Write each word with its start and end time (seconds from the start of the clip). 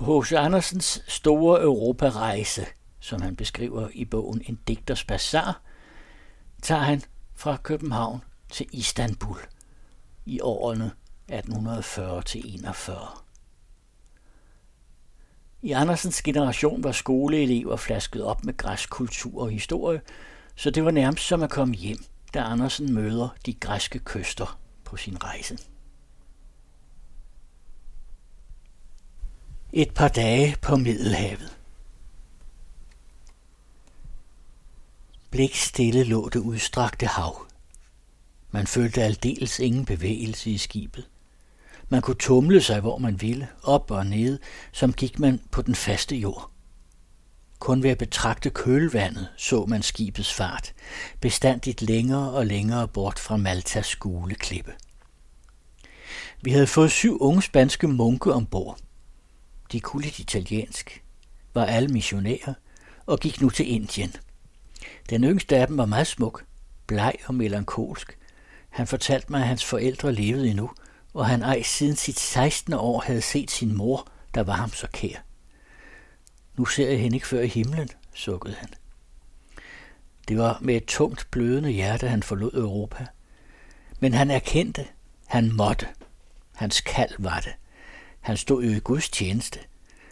På 0.00 0.20
H.C. 0.20 0.32
Andersens 0.32 1.02
store 1.08 1.62
Europarejse, 1.62 2.66
som 3.00 3.22
han 3.22 3.36
beskriver 3.36 3.88
i 3.92 4.04
bogen 4.04 4.42
En 4.46 4.58
digters 4.68 5.04
bazar, 5.04 5.60
tager 6.62 6.82
han 6.82 7.02
fra 7.34 7.56
København 7.56 8.24
til 8.52 8.66
Istanbul 8.72 9.36
i 10.26 10.40
årene 10.40 10.84
1840 11.28 12.22
til 12.22 12.54
41. 12.54 13.08
I 15.62 15.72
Andersens 15.72 16.22
generation 16.22 16.84
var 16.84 16.92
skoleelever 16.92 17.76
flasket 17.76 18.24
op 18.24 18.44
med 18.44 18.56
græsk 18.56 18.90
kultur 18.90 19.42
og 19.42 19.50
historie, 19.50 20.00
så 20.56 20.70
det 20.70 20.84
var 20.84 20.90
nærmest 20.90 21.26
som 21.26 21.42
at 21.42 21.50
komme 21.50 21.74
hjem, 21.74 21.98
da 22.34 22.38
Andersen 22.38 22.94
møder 22.94 23.28
de 23.46 23.54
græske 23.54 23.98
kyster 23.98 24.60
på 24.84 24.96
sin 24.96 25.24
rejse. 25.24 25.58
Et 29.72 29.94
par 29.94 30.08
dage 30.08 30.56
på 30.62 30.76
Middelhavet. 30.76 31.56
Blik 35.30 35.56
stille 35.56 36.04
lå 36.04 36.28
det 36.28 36.38
udstrakte 36.38 37.06
hav. 37.06 37.46
Man 38.50 38.66
følte 38.66 39.02
aldeles 39.02 39.58
ingen 39.58 39.84
bevægelse 39.84 40.50
i 40.50 40.58
skibet. 40.58 41.08
Man 41.88 42.02
kunne 42.02 42.16
tumle 42.16 42.62
sig, 42.62 42.80
hvor 42.80 42.98
man 42.98 43.20
ville, 43.20 43.48
op 43.62 43.90
og 43.90 44.06
ned, 44.06 44.38
som 44.72 44.92
gik 44.92 45.18
man 45.18 45.40
på 45.50 45.62
den 45.62 45.74
faste 45.74 46.16
jord. 46.16 46.50
Kun 47.58 47.82
ved 47.82 47.90
at 47.90 47.98
betragte 47.98 48.50
kølvandet 48.50 49.28
så 49.36 49.66
man 49.66 49.82
skibets 49.82 50.34
fart, 50.34 50.74
bestandigt 51.20 51.82
længere 51.82 52.30
og 52.30 52.46
længere 52.46 52.88
bort 52.88 53.18
fra 53.18 53.36
Maltas 53.36 53.96
gule 53.96 54.34
klippe. 54.34 54.72
Vi 56.42 56.50
havde 56.50 56.66
fået 56.66 56.90
syv 56.90 57.18
unge 57.20 57.42
spanske 57.42 57.88
munke 57.88 58.32
ombord. 58.32 58.78
De 59.72 59.80
kunne 59.80 60.02
lidt 60.02 60.18
italiensk, 60.18 61.02
var 61.54 61.64
alle 61.64 61.88
missionærer 61.88 62.54
og 63.06 63.20
gik 63.20 63.40
nu 63.40 63.50
til 63.50 63.72
Indien. 63.72 64.14
Den 65.10 65.24
yngste 65.24 65.56
af 65.56 65.66
dem 65.66 65.78
var 65.78 65.86
meget 65.86 66.06
smuk, 66.06 66.44
bleg 66.86 67.14
og 67.26 67.34
melankolsk. 67.34 68.18
Han 68.68 68.86
fortalte 68.86 69.26
mig, 69.30 69.40
at 69.40 69.48
hans 69.48 69.64
forældre 69.64 70.12
levede 70.12 70.48
endnu, 70.50 70.70
og 71.14 71.26
han 71.26 71.42
ej 71.42 71.62
siden 71.62 71.96
sit 71.96 72.18
16. 72.18 72.72
år 72.72 73.00
havde 73.00 73.22
set 73.22 73.50
sin 73.50 73.76
mor, 73.76 74.08
der 74.34 74.42
var 74.42 74.54
ham 74.54 74.72
så 74.72 74.86
kær. 74.92 75.16
Nu 76.56 76.64
ser 76.64 76.88
jeg 76.88 77.00
hende 77.00 77.16
ikke 77.16 77.26
før 77.26 77.40
i 77.40 77.48
himlen, 77.48 77.88
sukkede 78.14 78.54
han. 78.54 78.68
Det 80.28 80.38
var 80.38 80.58
med 80.60 80.76
et 80.76 80.84
tungt 80.84 81.28
blødende 81.30 81.70
hjerte, 81.70 82.08
han 82.08 82.22
forlod 82.22 82.54
Europa. 82.54 83.06
Men 84.00 84.14
han 84.14 84.30
erkendte, 84.30 84.86
han 85.26 85.52
måtte. 85.52 85.88
Hans 86.54 86.80
kald 86.80 87.12
var 87.18 87.40
det. 87.40 87.52
Han 88.20 88.36
stod 88.36 88.64
jo 88.64 88.70
i 88.70 88.78
Guds 88.78 89.08
tjeneste. 89.08 89.58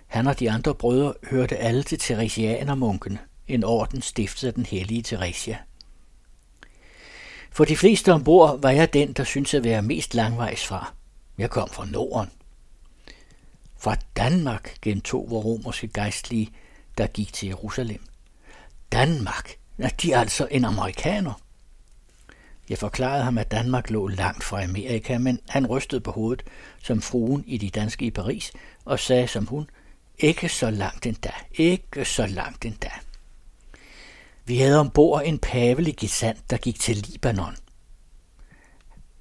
Han 0.07 0.27
og 0.27 0.41
de 0.41 0.51
andre 0.51 0.75
brødre 0.75 1.15
hørte 1.31 1.57
alle 1.57 1.83
til 1.83 1.99
Theresianermunken, 1.99 3.19
en 3.49 3.65
orden 3.65 4.03
stiftet 4.03 4.49
af 4.49 4.55
den 4.55 4.67
hellige 4.67 5.03
Theresia. 5.03 5.59
For 7.51 7.65
de 7.65 7.77
fleste 7.77 8.13
ombord 8.13 8.61
var 8.61 8.71
jeg 8.71 8.93
den, 8.93 9.13
der 9.13 9.25
syntes 9.25 9.55
at 9.55 9.65
være 9.65 9.83
mest 9.83 10.15
langvejs 10.15 10.67
fra. 10.67 10.93
Jeg 11.39 11.51
kom 11.51 11.69
fra 11.69 11.87
Norden. 11.87 12.31
Fra 13.79 13.97
Danmark 14.17 14.77
gentog 14.83 15.31
vores 15.31 15.45
romerske 15.45 15.89
gejstlige, 15.89 16.51
der 16.99 17.07
gik 17.07 17.33
til 17.33 17.49
Jerusalem. 17.49 18.03
Danmark? 18.93 19.57
Er 19.79 19.89
de 19.89 20.13
er 20.13 20.21
altså 20.21 20.49
en 20.51 20.65
amerikaner? 20.65 21.41
Jeg 22.69 22.79
forklarede 22.79 23.25
ham, 23.25 23.39
at 23.39 23.51
Danmark 23.51 23.91
lå 23.91 24.09
langt 24.09 24.45
fra 24.45 24.63
Amerika, 24.63 25.19
men 25.19 25.41
han 25.49 25.67
rystede 25.67 26.01
på 26.01 26.11
hovedet, 26.11 26.45
som 26.83 27.03
fruen 27.03 27.45
i 27.47 27.59
de 27.59 27.71
danske 27.71 28.05
i 28.05 28.11
Paris, 28.11 28.53
og 28.85 28.99
sagde 28.99 29.29
som 29.29 29.47
hun, 29.47 29.71
ikke 30.19 30.49
så 30.49 30.71
langt 30.71 31.07
endda, 31.07 31.33
ikke 31.53 32.05
så 32.05 32.27
langt 32.27 32.65
endda. 32.65 32.91
Vi 34.45 34.59
havde 34.59 34.81
ombord 34.81 35.23
en 35.25 35.39
pavelig 35.39 35.97
gesant, 35.97 36.51
der 36.51 36.57
gik 36.57 36.81
til 36.81 36.97
Libanon. 36.97 37.57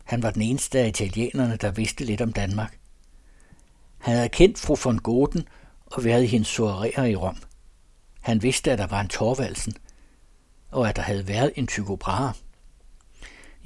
Han 0.03 0.23
var 0.23 0.31
den 0.31 0.41
eneste 0.41 0.79
af 0.79 0.87
italienerne, 0.87 1.55
der 1.55 1.71
vidste 1.71 2.05
lidt 2.05 2.21
om 2.21 2.33
Danmark. 2.33 2.77
Han 3.97 4.15
havde 4.15 4.29
kendt 4.29 4.59
fru 4.59 4.75
von 4.83 4.99
Goten 4.99 5.47
og 5.85 6.03
været 6.03 6.23
i 6.23 6.27
hendes 6.27 6.47
soireer 6.47 7.03
i 7.03 7.15
Rom. 7.15 7.37
Han 8.21 8.43
vidste, 8.43 8.71
at 8.71 8.79
der 8.79 8.87
var 8.87 9.01
en 9.01 9.07
Torvaldsen, 9.07 9.73
og 10.71 10.89
at 10.89 10.95
der 10.95 11.01
havde 11.01 11.27
været 11.27 11.51
en 11.55 11.67
Tycho 11.67 11.95
Brahe. 11.95 12.33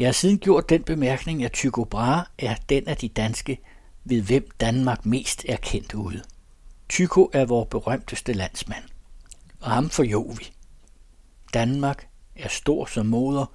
Jeg 0.01 0.07
har 0.07 0.13
siden 0.13 0.39
gjort 0.39 0.69
den 0.69 0.83
bemærkning, 0.83 1.43
at 1.43 1.51
Tycho 1.51 1.83
Brahe 1.83 2.25
er 2.37 2.55
den 2.69 2.87
af 2.87 2.97
de 2.97 3.07
danske, 3.07 3.57
ved 4.03 4.21
hvem 4.21 4.47
Danmark 4.59 5.05
mest 5.05 5.45
er 5.49 5.57
kendt 5.57 5.93
ude. 5.93 6.21
Tycho 6.89 7.29
er 7.33 7.45
vores 7.45 7.67
berømteste 7.71 8.33
landsmand, 8.33 8.83
og 9.59 9.71
ham 9.71 9.89
forjog 9.89 10.35
vi. 10.39 10.51
Danmark 11.53 12.07
er 12.35 12.47
stor 12.49 12.85
som 12.85 13.05
moder, 13.05 13.45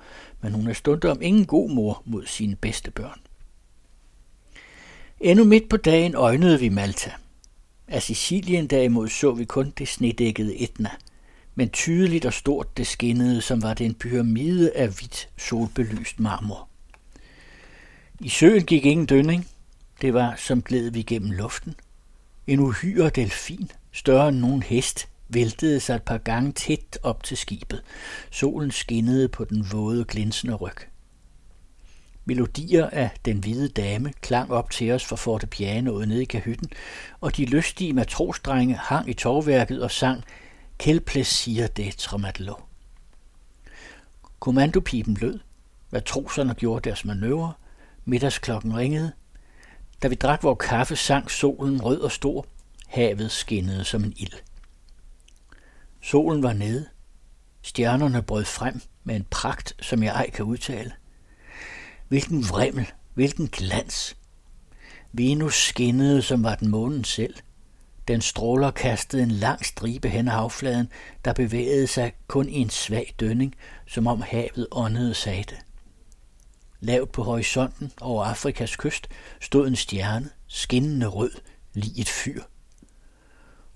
men 0.40 0.52
hun 0.52 0.66
er 0.66 0.72
stundom 0.72 1.22
ingen 1.22 1.46
god 1.46 1.70
mor 1.70 2.02
mod 2.04 2.26
sine 2.26 2.56
bedste 2.56 2.90
børn. 2.90 3.20
Endnu 5.20 5.44
midt 5.44 5.68
på 5.68 5.76
dagen 5.76 6.14
øjnede 6.14 6.60
vi 6.60 6.68
Malta. 6.68 7.12
Af 7.88 8.02
Sicilien 8.02 8.66
derimod 8.66 9.08
så 9.08 9.32
vi 9.32 9.44
kun 9.44 9.72
det 9.78 9.88
snedækkede 9.88 10.56
Etna, 10.56 10.90
men 11.58 11.68
tydeligt 11.68 12.24
og 12.24 12.32
stort 12.32 12.76
det 12.76 12.86
skinnede, 12.86 13.40
som 13.40 13.62
var 13.62 13.74
det 13.74 13.86
en 13.86 13.94
pyramide 13.94 14.72
af 14.76 14.88
hvidt 14.88 15.28
solbelyst 15.36 16.20
marmor. 16.20 16.68
I 18.20 18.28
søen 18.28 18.64
gik 18.64 18.86
ingen 18.86 19.06
dønning. 19.06 19.48
Det 20.00 20.14
var 20.14 20.34
som 20.36 20.62
gled 20.62 20.90
vi 20.90 21.02
gennem 21.02 21.30
luften. 21.30 21.74
En 22.46 22.60
uhyre 22.60 23.10
delfin, 23.10 23.70
større 23.92 24.28
end 24.28 24.38
nogen 24.38 24.62
hest, 24.62 25.08
væltede 25.28 25.80
sig 25.80 25.94
et 25.94 26.02
par 26.02 26.18
gange 26.18 26.52
tæt 26.52 26.98
op 27.02 27.22
til 27.22 27.36
skibet. 27.36 27.82
Solen 28.30 28.70
skinnede 28.70 29.28
på 29.28 29.44
den 29.44 29.66
våde, 29.72 30.04
glinsende 30.04 30.54
ryg. 30.54 30.76
Melodier 32.24 32.90
af 32.90 33.10
Den 33.24 33.38
hvide 33.38 33.68
dame 33.68 34.12
klang 34.20 34.52
op 34.52 34.70
til 34.70 34.90
os 34.90 35.04
fra 35.04 35.16
fortepianoet 35.16 36.08
nede 36.08 36.22
i 36.22 36.24
kahytten, 36.24 36.68
og 37.20 37.36
de 37.36 37.44
lystige 37.44 37.92
matrosdrenge 37.92 38.74
hang 38.74 39.08
i 39.08 39.14
torværket 39.14 39.82
og 39.82 39.90
sang 39.90 40.24
Quel 40.78 41.00
plaisir 41.00 41.66
det 41.66 41.96
tramatlo. 41.96 42.54
Kommandopipen 44.38 45.14
lød. 45.14 45.40
Matroserne 45.90 46.54
gjorde 46.54 46.88
deres 46.88 47.04
manøvre. 47.04 47.52
Middagsklokken 48.04 48.76
ringede. 48.76 49.12
Da 50.02 50.08
vi 50.08 50.14
drak 50.14 50.42
vores 50.42 50.58
kaffe, 50.60 50.96
sang 50.96 51.30
solen 51.30 51.84
rød 51.84 52.00
og 52.00 52.12
stor. 52.12 52.46
Havet 52.86 53.30
skinnede 53.30 53.84
som 53.84 54.04
en 54.04 54.14
ild. 54.16 54.32
Solen 56.02 56.42
var 56.42 56.52
nede. 56.52 56.86
Stjernerne 57.62 58.22
brød 58.22 58.44
frem 58.44 58.80
med 59.04 59.16
en 59.16 59.26
pragt, 59.30 59.76
som 59.82 60.02
jeg 60.02 60.14
ej 60.14 60.30
kan 60.30 60.44
udtale. 60.44 60.92
Hvilken 62.08 62.48
vrimmel, 62.48 62.92
hvilken 63.14 63.48
glans. 63.48 64.16
Venus 65.12 65.54
skinnede, 65.54 66.22
som 66.22 66.42
var 66.42 66.54
den 66.54 66.68
månen 66.68 67.04
selv. 67.04 67.34
Den 68.08 68.20
stråler 68.20 68.70
kastede 68.70 69.22
en 69.22 69.30
lang 69.30 69.64
stribe 69.64 70.08
hen 70.08 70.28
ad 70.28 70.32
havfladen, 70.32 70.88
der 71.24 71.32
bevægede 71.32 71.86
sig 71.86 72.12
kun 72.26 72.48
i 72.48 72.58
en 72.58 72.70
svag 72.70 73.14
dønning, 73.20 73.54
som 73.86 74.06
om 74.06 74.20
havet 74.20 74.66
åndede 74.70 75.14
sagte. 75.14 75.56
Lavt 76.80 77.12
på 77.12 77.22
horisonten 77.22 77.92
over 78.00 78.24
Afrikas 78.24 78.76
kyst 78.76 79.08
stod 79.40 79.68
en 79.68 79.76
stjerne, 79.76 80.30
skinnende 80.46 81.06
rød, 81.06 81.32
lige 81.74 82.00
et 82.00 82.08
fyr. 82.08 82.42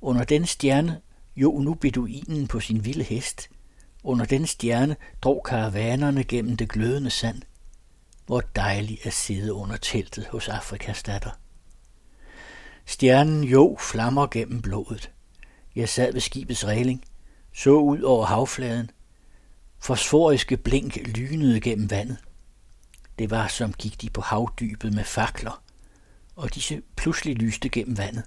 Under 0.01 0.25
den 0.25 0.47
stjerne 0.47 1.01
jo 1.37 1.59
nu 1.59 1.75
beduinen 1.75 2.47
på 2.47 2.61
sin 2.61 2.85
vilde 2.85 3.05
hest. 3.05 3.49
Under 4.05 4.25
den 4.25 4.47
stjerne 4.47 4.97
drog 5.23 5.43
karavanerne 5.45 6.25
gennem 6.25 6.57
det 6.57 6.69
glødende 6.69 7.11
sand. 7.11 7.43
Hvor 8.27 8.41
dejligt 8.41 9.07
at 9.07 9.13
sidde 9.13 9.53
under 9.53 9.77
teltet 9.77 10.27
hos 10.27 10.49
Afrikas 10.49 11.03
datter. 11.03 11.31
Stjernen 12.87 13.45
jo 13.45 13.77
flammer 13.81 14.27
gennem 14.27 14.63
blodet. 14.63 15.11
Jeg 15.75 15.89
sad 15.89 16.13
ved 16.13 16.21
skibets 16.21 16.67
regling, 16.67 17.05
så 17.55 17.71
ud 17.71 18.03
over 18.03 18.27
havfladen. 18.27 18.91
Fosforiske 19.79 20.57
blink 20.57 20.97
lynede 20.97 21.61
gennem 21.61 21.91
vandet. 21.91 22.19
Det 23.19 23.31
var 23.31 23.49
som 23.49 23.73
gik 23.73 24.03
de 24.03 24.11
på 24.11 24.21
havdybet 24.21 24.95
med 24.95 25.05
fakler, 25.05 25.63
og 26.37 26.55
disse 26.55 26.83
pludselig 26.97 27.37
lyste 27.37 27.69
gennem 27.69 27.99
vandet. 27.99 28.25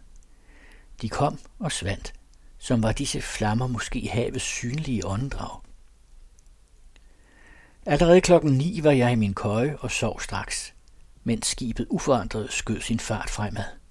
De 1.01 1.09
kom 1.09 1.39
og 1.59 1.71
svandt, 1.71 2.13
som 2.57 2.83
var 2.83 2.91
disse 2.91 3.21
flammer 3.21 3.67
måske 3.67 4.09
havets 4.11 4.43
synlige 4.43 5.05
åndedrag. 5.07 5.59
Allerede 7.85 8.21
klokken 8.21 8.51
ni 8.51 8.79
var 8.83 8.91
jeg 8.91 9.11
i 9.11 9.15
min 9.15 9.33
køje 9.33 9.77
og 9.77 9.91
sov 9.91 10.21
straks, 10.21 10.73
mens 11.23 11.47
skibet 11.47 11.87
uforandret 11.89 12.51
skød 12.51 12.81
sin 12.81 12.99
fart 12.99 13.29
fremad. 13.29 13.82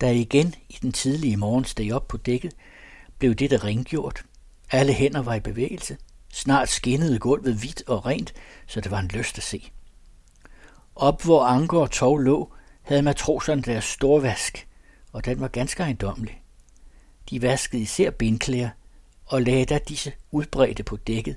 Da 0.00 0.06
jeg 0.06 0.16
igen 0.16 0.54
i 0.68 0.78
den 0.82 0.92
tidlige 0.92 1.36
morgen 1.36 1.64
steg 1.64 1.92
op 1.92 2.08
på 2.08 2.16
dækket, 2.16 2.52
blev 3.18 3.34
dette 3.34 3.56
ringgjort. 3.56 4.24
Alle 4.70 4.92
hænder 4.92 5.22
var 5.22 5.34
i 5.34 5.40
bevægelse. 5.40 5.96
Snart 6.32 6.68
skinnede 6.68 7.18
gulvet 7.18 7.54
hvidt 7.54 7.82
og 7.86 8.06
rent, 8.06 8.34
så 8.66 8.80
det 8.80 8.90
var 8.90 8.98
en 8.98 9.08
lyst 9.08 9.38
at 9.38 9.44
se. 9.44 9.70
Op 10.94 11.22
hvor 11.22 11.44
anker 11.44 11.78
og 11.78 11.90
tog 11.90 12.18
lå, 12.18 12.52
havde 12.82 13.02
matroserne 13.02 13.62
deres 13.62 13.84
storvask, 13.84 14.68
og 15.12 15.24
den 15.24 15.40
var 15.40 15.48
ganske 15.48 15.82
ejendommelig. 15.82 16.42
De 17.30 17.42
vaskede 17.42 17.82
især 17.82 18.10
bindklæder 18.10 18.70
og 19.26 19.42
lagde 19.42 19.64
da 19.64 19.78
disse 19.88 20.12
udbredte 20.30 20.82
på 20.82 20.96
dækket, 20.96 21.36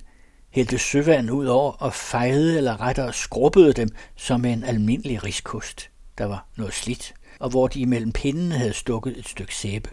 hældte 0.50 0.78
søvand 0.78 1.32
ud 1.32 1.46
over 1.46 1.72
og 1.72 1.94
fejede 1.94 2.58
eller 2.58 2.82
rettere 2.82 3.14
skrubbede 3.14 3.74
dem 3.74 3.90
som 4.16 4.46
en 4.46 4.64
almindelig 4.64 5.24
riskost. 5.24 5.90
Der 6.18 6.26
var 6.26 6.46
noget 6.56 6.74
slidt, 6.74 7.14
og 7.40 7.50
hvor 7.50 7.68
de 7.68 7.80
imellem 7.80 8.12
pindene 8.12 8.58
havde 8.58 8.74
stukket 8.74 9.18
et 9.18 9.28
stykke 9.28 9.56
sæbe. 9.56 9.90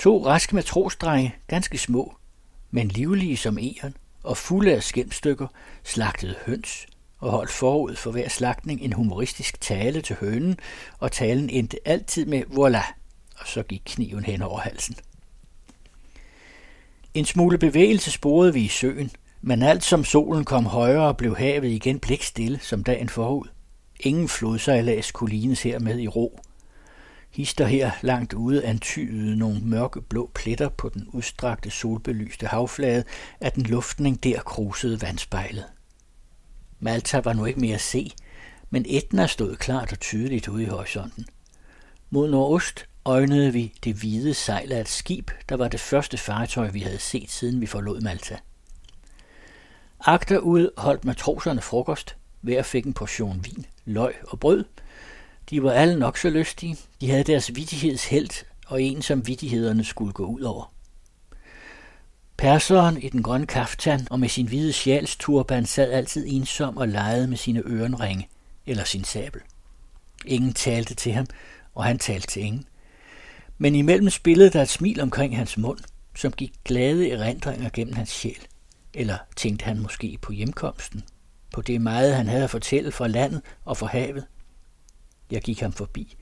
To 0.00 0.26
raske 0.26 0.54
matrosdrenge, 0.54 1.34
ganske 1.46 1.78
små, 1.78 2.14
men 2.70 2.88
livlige 2.88 3.36
som 3.36 3.58
eren, 3.58 3.96
og 4.22 4.36
fulde 4.36 4.74
af 4.74 4.82
skæmstykker, 4.82 5.46
slagtede 5.84 6.34
høns 6.46 6.86
og 7.18 7.30
holdt 7.30 7.50
forud 7.50 7.96
for 7.96 8.10
hver 8.10 8.28
slagtning 8.28 8.80
en 8.80 8.92
humoristisk 8.92 9.60
tale 9.60 10.02
til 10.02 10.16
hønen, 10.20 10.58
og 10.98 11.12
talen 11.12 11.50
endte 11.50 11.78
altid 11.84 12.26
med 12.26 12.42
voilà, 12.50 12.92
og 13.40 13.46
så 13.46 13.62
gik 13.62 13.82
kniven 13.84 14.24
hen 14.24 14.42
over 14.42 14.60
halsen. 14.60 14.96
En 17.14 17.24
smule 17.24 17.58
bevægelse 17.58 18.10
sporede 18.10 18.54
vi 18.54 18.60
i 18.60 18.68
søen, 18.68 19.10
men 19.42 19.62
alt 19.62 19.84
som 19.84 20.04
solen 20.04 20.44
kom 20.44 20.66
højere, 20.66 21.14
blev 21.14 21.36
havet 21.36 21.70
igen 21.70 21.98
blikstille 21.98 22.58
som 22.62 22.84
dagen 22.84 23.08
forud. 23.08 23.46
Ingen 24.02 24.28
flodsejlads 24.28 25.12
kunne 25.12 25.30
lignes 25.30 25.62
hermed 25.62 25.98
i 25.98 26.08
ro. 26.08 26.40
Hister 27.30 27.66
her 27.66 27.90
langt 28.02 28.32
ude 28.32 28.64
antydede 28.64 29.36
nogle 29.36 29.60
mørke 29.60 30.02
blå 30.02 30.30
pletter 30.34 30.68
på 30.68 30.88
den 30.88 31.08
udstrakte 31.12 31.70
solbelyste 31.70 32.46
havflade, 32.46 33.04
at 33.40 33.54
den 33.54 33.62
luftning 33.62 34.24
der 34.24 34.40
krusede 34.40 35.02
vandspejlet. 35.02 35.64
Malta 36.80 37.20
var 37.20 37.32
nu 37.32 37.44
ikke 37.44 37.60
mere 37.60 37.74
at 37.74 37.80
se, 37.80 38.12
men 38.70 38.84
Etna 38.88 39.26
stod 39.26 39.56
klart 39.56 39.92
og 39.92 40.00
tydeligt 40.00 40.48
ude 40.48 40.62
i 40.62 40.66
horisonten. 40.66 41.26
Mod 42.10 42.30
nordost 42.30 42.86
øjnede 43.04 43.52
vi 43.52 43.72
det 43.84 43.94
hvide 43.94 44.34
sejl 44.34 44.72
af 44.72 44.80
et 44.80 44.88
skib, 44.88 45.30
der 45.48 45.56
var 45.56 45.68
det 45.68 45.80
første 45.80 46.16
fartøj, 46.18 46.68
vi 46.68 46.80
havde 46.80 46.98
set, 46.98 47.30
siden 47.30 47.60
vi 47.60 47.66
forlod 47.66 48.00
Malta. 48.00 48.38
Agterud 50.00 50.70
holdt 50.76 51.04
matroserne 51.04 51.60
frokost. 51.60 52.16
Hver 52.40 52.62
fik 52.62 52.86
en 52.86 52.92
portion 52.92 53.44
vin, 53.44 53.66
løg 53.84 54.14
og 54.22 54.40
brød. 54.40 54.64
De 55.50 55.62
var 55.62 55.72
alle 55.72 55.98
nok 55.98 56.18
så 56.18 56.30
lystige. 56.30 56.76
De 57.00 57.10
havde 57.10 57.24
deres 57.24 57.54
vittighedshelt, 57.54 58.46
og 58.66 58.82
en 58.82 59.02
som 59.02 59.26
vittighederne 59.26 59.84
skulle 59.84 60.12
gå 60.12 60.24
ud 60.24 60.40
over. 60.40 60.72
Perseren 62.36 63.02
i 63.02 63.08
den 63.08 63.22
grønne 63.22 63.46
kaftan 63.46 64.06
og 64.10 64.20
med 64.20 64.28
sin 64.28 64.46
hvide 64.48 64.72
sjalsturban 64.72 65.66
sad 65.66 65.92
altid 65.92 66.26
ensom 66.28 66.76
og 66.76 66.88
legede 66.88 67.26
med 67.26 67.36
sine 67.36 67.62
ørenringe 67.66 68.28
eller 68.66 68.84
sin 68.84 69.04
sabel. 69.04 69.40
Ingen 70.26 70.52
talte 70.52 70.94
til 70.94 71.12
ham, 71.12 71.26
og 71.74 71.84
han 71.84 71.98
talte 71.98 72.26
til 72.26 72.42
ingen. 72.42 72.64
Men 73.58 73.74
imellem 73.74 74.10
spillede 74.10 74.50
der 74.50 74.62
et 74.62 74.68
smil 74.68 75.00
omkring 75.00 75.36
hans 75.36 75.58
mund, 75.58 75.78
som 76.16 76.32
gik 76.32 76.52
glade 76.64 77.10
erindringer 77.10 77.70
gennem 77.72 77.94
hans 77.94 78.10
sjæl. 78.10 78.46
Eller 78.94 79.18
tænkte 79.36 79.64
han 79.64 79.78
måske 79.78 80.18
på 80.22 80.32
hjemkomsten, 80.32 81.02
på 81.60 81.64
det 81.64 81.80
meget, 81.80 82.14
han 82.14 82.28
havde 82.28 82.44
at 82.44 82.50
fortælle 82.50 82.92
fra 82.92 83.06
landet 83.06 83.42
og 83.64 83.76
fra 83.76 83.86
havet. 83.86 84.24
Jeg 85.30 85.42
gik 85.42 85.60
ham 85.60 85.72
forbi, 85.72 86.16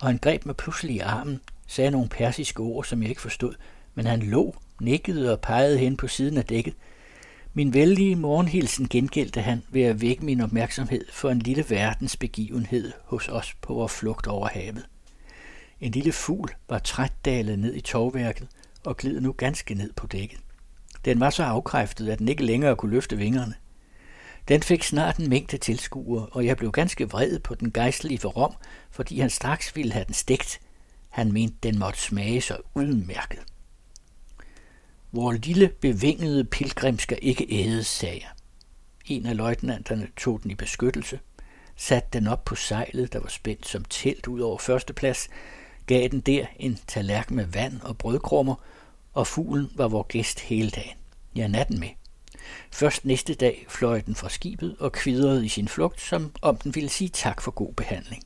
og 0.00 0.06
han 0.06 0.18
greb 0.18 0.46
mig 0.46 0.56
pludselig 0.56 0.96
i 0.96 0.98
armen, 0.98 1.40
sagde 1.66 1.90
nogle 1.90 2.08
persiske 2.08 2.60
ord, 2.60 2.84
som 2.84 3.02
jeg 3.02 3.08
ikke 3.08 3.20
forstod, 3.20 3.54
men 3.94 4.06
han 4.06 4.22
lå, 4.22 4.56
nikkede 4.80 5.32
og 5.32 5.40
pegede 5.40 5.78
hen 5.78 5.96
på 5.96 6.08
siden 6.08 6.38
af 6.38 6.44
dækket. 6.44 6.74
Min 7.54 7.74
vældige 7.74 8.16
morgenhilsen 8.16 8.88
gengældte 8.88 9.40
han 9.40 9.62
ved 9.70 9.82
at 9.82 10.00
vække 10.00 10.24
min 10.24 10.40
opmærksomhed 10.40 11.04
for 11.12 11.30
en 11.30 11.38
lille 11.38 11.64
verdens 11.68 12.16
begivenhed 12.16 12.92
hos 13.04 13.28
os 13.28 13.54
på 13.60 13.74
vores 13.74 13.92
flugt 13.92 14.26
over 14.26 14.48
havet. 14.48 14.86
En 15.80 15.90
lille 15.90 16.12
fugl 16.12 16.50
var 16.68 16.78
trætdalet 16.78 17.58
ned 17.58 17.74
i 17.74 17.80
tovværket 17.80 18.48
og 18.84 18.96
gled 18.96 19.20
nu 19.20 19.32
ganske 19.32 19.74
ned 19.74 19.92
på 19.92 20.06
dækket. 20.06 20.38
Den 21.04 21.20
var 21.20 21.30
så 21.30 21.44
afkræftet, 21.44 22.08
at 22.08 22.18
den 22.18 22.28
ikke 22.28 22.44
længere 22.44 22.76
kunne 22.76 22.92
løfte 22.92 23.16
vingerne. 23.16 23.54
Den 24.48 24.62
fik 24.62 24.82
snart 24.82 25.16
en 25.16 25.28
mængde 25.28 25.56
tilskuere, 25.56 26.26
og 26.26 26.46
jeg 26.46 26.56
blev 26.56 26.72
ganske 26.72 27.10
vred 27.10 27.38
på 27.38 27.54
den 27.54 27.72
gejstlige 27.72 28.18
for 28.18 28.28
Rom, 28.28 28.54
fordi 28.90 29.20
han 29.20 29.30
straks 29.30 29.76
ville 29.76 29.92
have 29.92 30.04
den 30.04 30.14
stegt. 30.14 30.60
Han 31.08 31.32
mente, 31.32 31.56
den 31.62 31.78
måtte 31.78 32.00
smage 32.00 32.40
så 32.40 32.56
udmærket. 32.74 33.38
Vor 35.12 35.32
lille 35.32 35.68
bevingede 35.68 36.44
pilgrim 36.44 36.98
skal 36.98 37.18
ikke 37.22 37.46
ædes, 37.50 37.86
sagde 37.86 38.20
jeg. 38.20 38.30
En 39.06 39.26
af 39.26 39.36
løjtnanterne 39.36 40.08
tog 40.16 40.42
den 40.42 40.50
i 40.50 40.54
beskyttelse, 40.54 41.20
satte 41.76 42.08
den 42.12 42.26
op 42.26 42.44
på 42.44 42.54
sejlet, 42.54 43.12
der 43.12 43.20
var 43.20 43.28
spændt 43.28 43.66
som 43.66 43.84
telt 43.84 44.26
ud 44.26 44.40
over 44.40 44.58
førsteplads, 44.58 45.28
gav 45.86 46.08
den 46.08 46.20
der 46.20 46.46
en 46.56 46.78
tallerken 46.86 47.36
med 47.36 47.46
vand 47.46 47.80
og 47.80 47.98
brødkrummer, 47.98 48.54
og 49.12 49.26
fuglen 49.26 49.70
var 49.74 49.88
vor 49.88 50.02
gæst 50.02 50.40
hele 50.40 50.70
dagen. 50.70 50.96
Ja, 51.36 51.48
natten 51.48 51.80
med. 51.80 51.88
Først 52.74 53.04
næste 53.04 53.34
dag 53.34 53.66
fløj 53.68 54.00
den 54.00 54.14
fra 54.14 54.28
skibet 54.28 54.76
og 54.80 54.92
kvidrede 54.92 55.46
i 55.46 55.48
sin 55.48 55.68
flugt, 55.68 56.00
som 56.00 56.32
om 56.42 56.56
den 56.56 56.74
ville 56.74 56.88
sige 56.88 57.08
tak 57.08 57.42
for 57.42 57.50
god 57.50 57.72
behandling. 57.72 58.22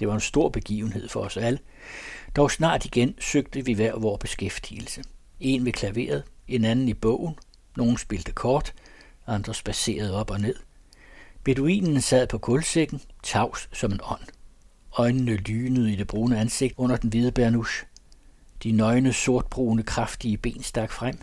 Det 0.00 0.08
var 0.08 0.14
en 0.14 0.20
stor 0.20 0.48
begivenhed 0.48 1.08
for 1.08 1.20
os 1.20 1.36
alle. 1.36 1.58
Dog 2.36 2.50
snart 2.50 2.84
igen 2.84 3.14
søgte 3.18 3.64
vi 3.64 3.72
hver 3.72 3.98
vor 3.98 4.16
beskæftigelse. 4.16 5.04
En 5.40 5.64
ved 5.64 5.72
klaveret, 5.72 6.22
en 6.48 6.64
anden 6.64 6.88
i 6.88 6.94
bogen, 6.94 7.34
nogen 7.76 7.98
spilte 7.98 8.32
kort, 8.32 8.74
andre 9.26 9.54
spacerede 9.54 10.16
op 10.16 10.30
og 10.30 10.40
ned. 10.40 10.56
Beduinen 11.44 12.00
sad 12.00 12.26
på 12.26 12.38
kulsækken, 12.38 13.00
tavs 13.22 13.68
som 13.72 13.92
en 13.92 14.00
ånd. 14.04 14.24
Øjnene 14.98 15.36
lynede 15.36 15.92
i 15.92 15.96
det 15.96 16.06
brune 16.06 16.40
ansigt 16.40 16.74
under 16.76 16.96
den 16.96 17.10
hvide 17.10 17.32
bernouche. 17.32 17.86
De 18.62 18.72
nøgne, 18.72 19.12
sortbrune, 19.12 19.82
kraftige 19.82 20.36
ben 20.36 20.62
stak 20.62 20.92
frem. 20.92 21.18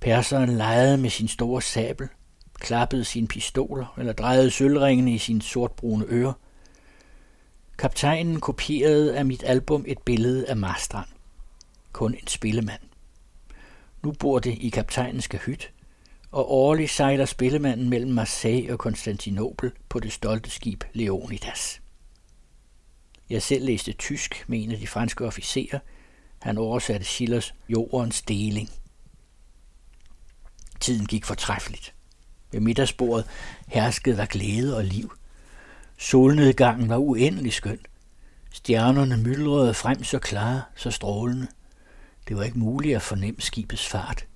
Perseren 0.00 0.56
legede 0.56 0.96
med 0.96 1.10
sin 1.10 1.28
store 1.28 1.62
sabel, 1.62 2.08
klappede 2.54 3.04
sine 3.04 3.28
pistoler 3.28 3.94
eller 3.98 4.12
drejede 4.12 4.50
sølvringene 4.50 5.14
i 5.14 5.18
sine 5.18 5.42
sortbrune 5.42 6.04
ører. 6.08 6.32
Kaptajnen 7.78 8.40
kopierede 8.40 9.16
af 9.16 9.26
mit 9.26 9.42
album 9.46 9.84
et 9.88 9.98
billede 9.98 10.48
af 10.48 10.56
Marstrand. 10.56 11.08
Kun 11.92 12.14
en 12.14 12.26
spillemand. 12.26 12.80
Nu 14.02 14.12
bor 14.12 14.38
det 14.38 14.58
i 14.60 14.68
kaptajnens 14.68 15.26
kahyt, 15.26 15.72
og 16.30 16.52
årligt 16.52 16.90
sejler 16.90 17.24
spillemanden 17.24 17.88
mellem 17.88 18.10
Marseille 18.10 18.72
og 18.72 18.78
Konstantinopel 18.78 19.72
på 19.88 20.00
det 20.00 20.12
stolte 20.12 20.50
skib 20.50 20.84
Leonidas. 20.92 21.80
Jeg 23.30 23.42
selv 23.42 23.64
læste 23.64 23.92
tysk 23.92 24.44
med 24.46 24.62
en 24.62 24.70
af 24.70 24.78
de 24.78 24.86
franske 24.86 25.24
officerer. 25.26 25.78
Han 26.38 26.58
oversatte 26.58 27.06
Schillers 27.06 27.54
Jordens 27.68 28.22
deling. 28.22 28.70
Tiden 30.80 31.06
gik 31.06 31.24
fortræffeligt. 31.24 31.94
Ved 32.52 32.60
middagsbordet 32.60 33.26
herskede 33.66 34.16
der 34.16 34.26
glæde 34.26 34.76
og 34.76 34.84
liv. 34.84 35.12
Solnedgangen 35.98 36.88
var 36.88 36.96
uendelig 36.96 37.52
skøn. 37.52 37.78
Stjernerne 38.52 39.16
myldrede 39.16 39.74
frem 39.74 40.04
så 40.04 40.18
klare, 40.18 40.62
så 40.76 40.90
strålende. 40.90 41.46
Det 42.28 42.36
var 42.36 42.42
ikke 42.42 42.58
muligt 42.58 42.96
at 42.96 43.02
fornemme 43.02 43.40
skibets 43.40 43.86
fart. 43.86 44.26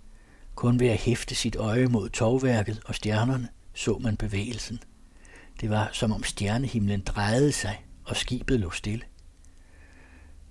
Kun 0.55 0.81
ved 0.81 0.89
at 0.89 0.99
hæfte 0.99 1.35
sit 1.35 1.57
øje 1.57 1.87
mod 1.87 2.09
tovværket 2.09 2.81
og 2.85 2.95
stjernerne 2.95 3.49
så 3.75 3.99
man 3.99 4.17
bevægelsen. 4.17 4.81
Det 5.61 5.71
var 5.71 5.89
som 5.93 6.13
om 6.13 6.23
stjernehimlen 6.23 7.01
drejede 7.01 7.53
sig 7.53 7.85
og 8.05 8.17
skibet 8.17 8.61
lå 8.61 8.71
stille. 8.71 9.05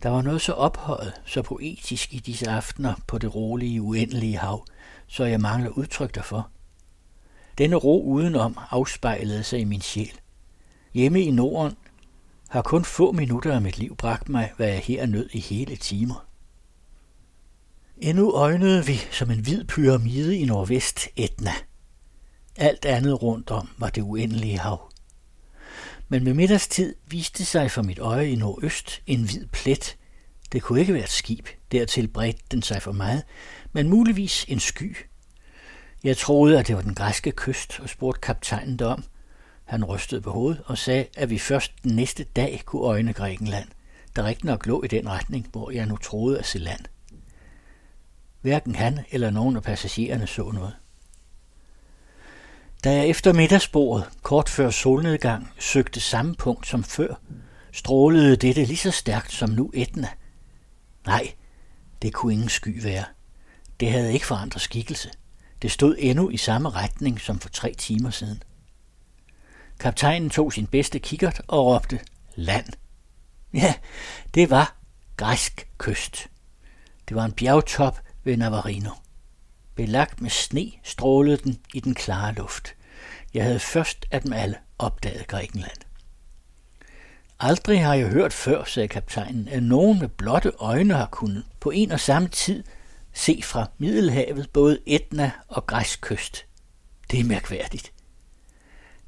Der 0.04 0.10
var 0.10 0.22
noget 0.22 0.42
så 0.42 0.54
ophøjet, 0.54 1.14
så 1.26 1.42
poetisk 1.42 2.14
i 2.14 2.20
disse 2.20 2.50
aftener 2.50 2.94
på 3.08 3.18
det 3.18 3.36
rolige, 3.36 3.82
uendelige 3.82 4.38
hav, 4.38 4.66
så 5.10 5.26
jeg 5.26 5.42
mangler 5.42 5.70
udtryk 5.70 6.16
derfor. 6.16 6.50
Denne 7.58 7.76
ro 7.76 8.04
udenom 8.04 8.58
afspejlede 8.70 9.44
sig 9.44 9.60
i 9.60 9.64
min 9.64 9.82
sjæl. 9.82 10.20
Hjemme 10.94 11.22
i 11.22 11.32
Norden 11.32 11.78
har 12.50 12.62
kun 12.62 12.86
få 12.86 13.12
minutter 13.12 13.56
af 13.56 13.62
mit 13.62 13.78
liv 13.78 13.96
bragt 13.96 14.30
mig, 14.30 14.54
hvad 14.58 14.68
jeg 14.68 14.80
her 14.80 15.06
nød 15.06 15.30
i 15.34 15.40
hele 15.40 15.76
timer. 15.76 16.26
Endnu 17.98 18.32
øjnede 18.32 18.86
vi 18.86 19.02
som 19.12 19.32
en 19.32 19.40
hvid 19.40 19.64
pyramide 19.64 20.38
i 20.38 20.46
nordvest 20.46 21.08
Etna. 21.16 21.52
Alt 22.56 22.86
andet 22.86 23.22
rundt 23.22 23.52
om 23.52 23.70
var 23.78 23.90
det 23.90 24.02
uendelige 24.02 24.60
hav 24.60 24.90
men 26.10 26.26
ved 26.26 26.34
middagstid 26.34 26.96
viste 27.08 27.46
sig 27.46 27.72
for 27.72 27.82
mit 27.82 28.00
øje 28.00 28.30
i 28.30 28.36
nordøst 28.36 29.02
en 29.08 29.24
hvid 29.24 29.46
plet. 29.46 29.98
Det 30.52 30.62
kunne 30.62 30.80
ikke 30.80 30.94
være 30.94 31.04
et 31.04 31.10
skib, 31.10 31.48
dertil 31.72 32.08
bredte 32.08 32.44
den 32.52 32.62
sig 32.62 32.82
for 32.82 32.92
meget, 32.92 33.24
men 33.74 33.90
muligvis 33.90 34.46
en 34.48 34.60
sky. 34.60 34.98
Jeg 36.04 36.18
troede, 36.18 36.60
at 36.60 36.68
det 36.68 36.76
var 36.76 36.82
den 36.82 36.96
græske 36.96 37.32
kyst, 37.32 37.80
og 37.80 37.90
spurgte 37.90 38.22
kaptajnen 38.22 38.80
derom. 38.80 39.04
Han 39.66 39.84
rystede 39.84 40.22
på 40.22 40.32
hovedet 40.32 40.62
og 40.66 40.78
sagde, 40.78 41.06
at 41.18 41.30
vi 41.30 41.40
først 41.40 41.74
den 41.84 41.96
næste 41.96 42.24
dag 42.24 42.62
kunne 42.66 42.82
øjne 42.82 43.14
Grækenland, 43.14 43.68
der 44.16 44.24
rigtig 44.24 44.46
nok 44.46 44.66
lå 44.66 44.84
i 44.84 44.88
den 44.88 45.10
retning, 45.10 45.48
hvor 45.52 45.72
jeg 45.72 45.86
nu 45.86 45.98
troede 45.98 46.40
at 46.40 46.46
se 46.46 46.60
land. 46.60 46.86
Hverken 48.42 48.76
han 48.76 49.00
eller 49.12 49.30
nogen 49.30 49.56
af 49.56 49.64
passagererne 49.64 50.28
så 50.28 50.52
noget. 50.52 50.76
Da 52.84 52.94
jeg 52.94 53.08
efter 53.08 53.34
middagsbordet, 53.34 54.10
kort 54.22 54.50
før 54.50 54.70
solnedgang, 54.70 55.52
søgte 55.60 56.00
samme 56.00 56.36
punkt 56.36 56.68
som 56.68 56.84
før, 56.84 57.16
strålede 57.72 58.36
dette 58.36 58.66
lige 58.66 58.78
så 58.78 58.92
stærkt 58.92 59.32
som 59.32 59.50
nu 59.50 59.72
Etna. 59.74 60.08
Nej, 61.06 61.34
det 62.02 62.14
kunne 62.14 62.34
ingen 62.34 62.50
sky 62.50 62.84
være. 62.84 63.06
Det 63.80 63.92
havde 63.92 64.14
ikke 64.14 64.26
forandret 64.26 64.62
skikkelse. 64.62 65.12
Det 65.62 65.72
stod 65.72 65.96
endnu 66.00 66.30
i 66.30 66.38
samme 66.38 66.70
retning 66.70 67.22
som 67.22 67.40
for 67.40 67.50
tre 67.50 67.74
timer 67.78 68.10
siden. 68.10 68.44
Kaptajnen 69.80 70.30
tog 70.30 70.54
sin 70.54 70.68
bedste 70.68 71.00
kikkert 71.00 71.42
og 71.48 71.66
råbte, 71.66 72.00
land. 72.36 72.66
Ja, 73.54 73.74
det 74.34 74.50
var 74.50 74.76
græsk 75.18 75.68
kyst. 75.78 76.28
Det 77.10 77.16
var 77.16 77.26
en 77.26 77.32
bjergtop 77.32 78.00
ved 78.24 78.38
Navarino. 78.38 78.92
Belagt 79.76 80.22
med 80.22 80.30
sne 80.30 80.72
strålede 80.84 81.38
den 81.38 81.60
i 81.74 81.80
den 81.80 81.96
klare 81.96 82.34
luft. 82.34 82.76
Jeg 83.34 83.44
havde 83.44 83.60
først 83.60 84.06
af 84.12 84.22
dem 84.22 84.34
alle 84.34 84.56
opdaget 84.80 85.28
Grækenland. 85.28 85.78
Aldrig 87.42 87.86
har 87.86 87.94
jeg 87.94 88.08
hørt 88.08 88.34
før, 88.34 88.64
sagde 88.64 88.88
kaptajnen, 88.88 89.48
at 89.48 89.64
nogen 89.64 90.00
med 90.00 90.08
blotte 90.08 90.52
øjne 90.58 90.94
har 90.94 91.06
kunnet 91.06 91.44
på 91.60 91.70
en 91.70 91.92
og 91.92 92.00
samme 92.00 92.28
tid 92.28 92.64
se 93.14 93.42
fra 93.44 93.70
Middelhavet 93.78 94.50
både 94.54 94.80
Etna 94.86 95.32
og 95.48 95.68
græsk 95.68 96.02
kyst. 96.02 96.46
Det 97.12 97.20
er 97.20 97.24
mærkværdigt. 97.24 97.92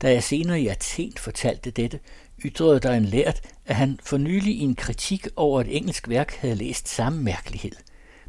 Da 0.01 0.11
jeg 0.11 0.23
senere 0.23 0.61
i 0.61 0.67
Athen 0.67 1.13
fortalte 1.17 1.71
dette, 1.71 2.00
ytrede 2.45 2.79
der 2.79 2.91
en 2.91 3.05
lært, 3.05 3.41
at 3.65 3.75
han 3.75 4.00
for 4.03 4.17
nylig 4.17 4.55
i 4.55 4.59
en 4.59 4.75
kritik 4.75 5.27
over 5.35 5.61
et 5.61 5.77
engelsk 5.77 6.09
værk 6.09 6.35
havde 6.35 6.55
læst 6.55 6.88
samme 6.88 7.23
mærkelighed, 7.23 7.75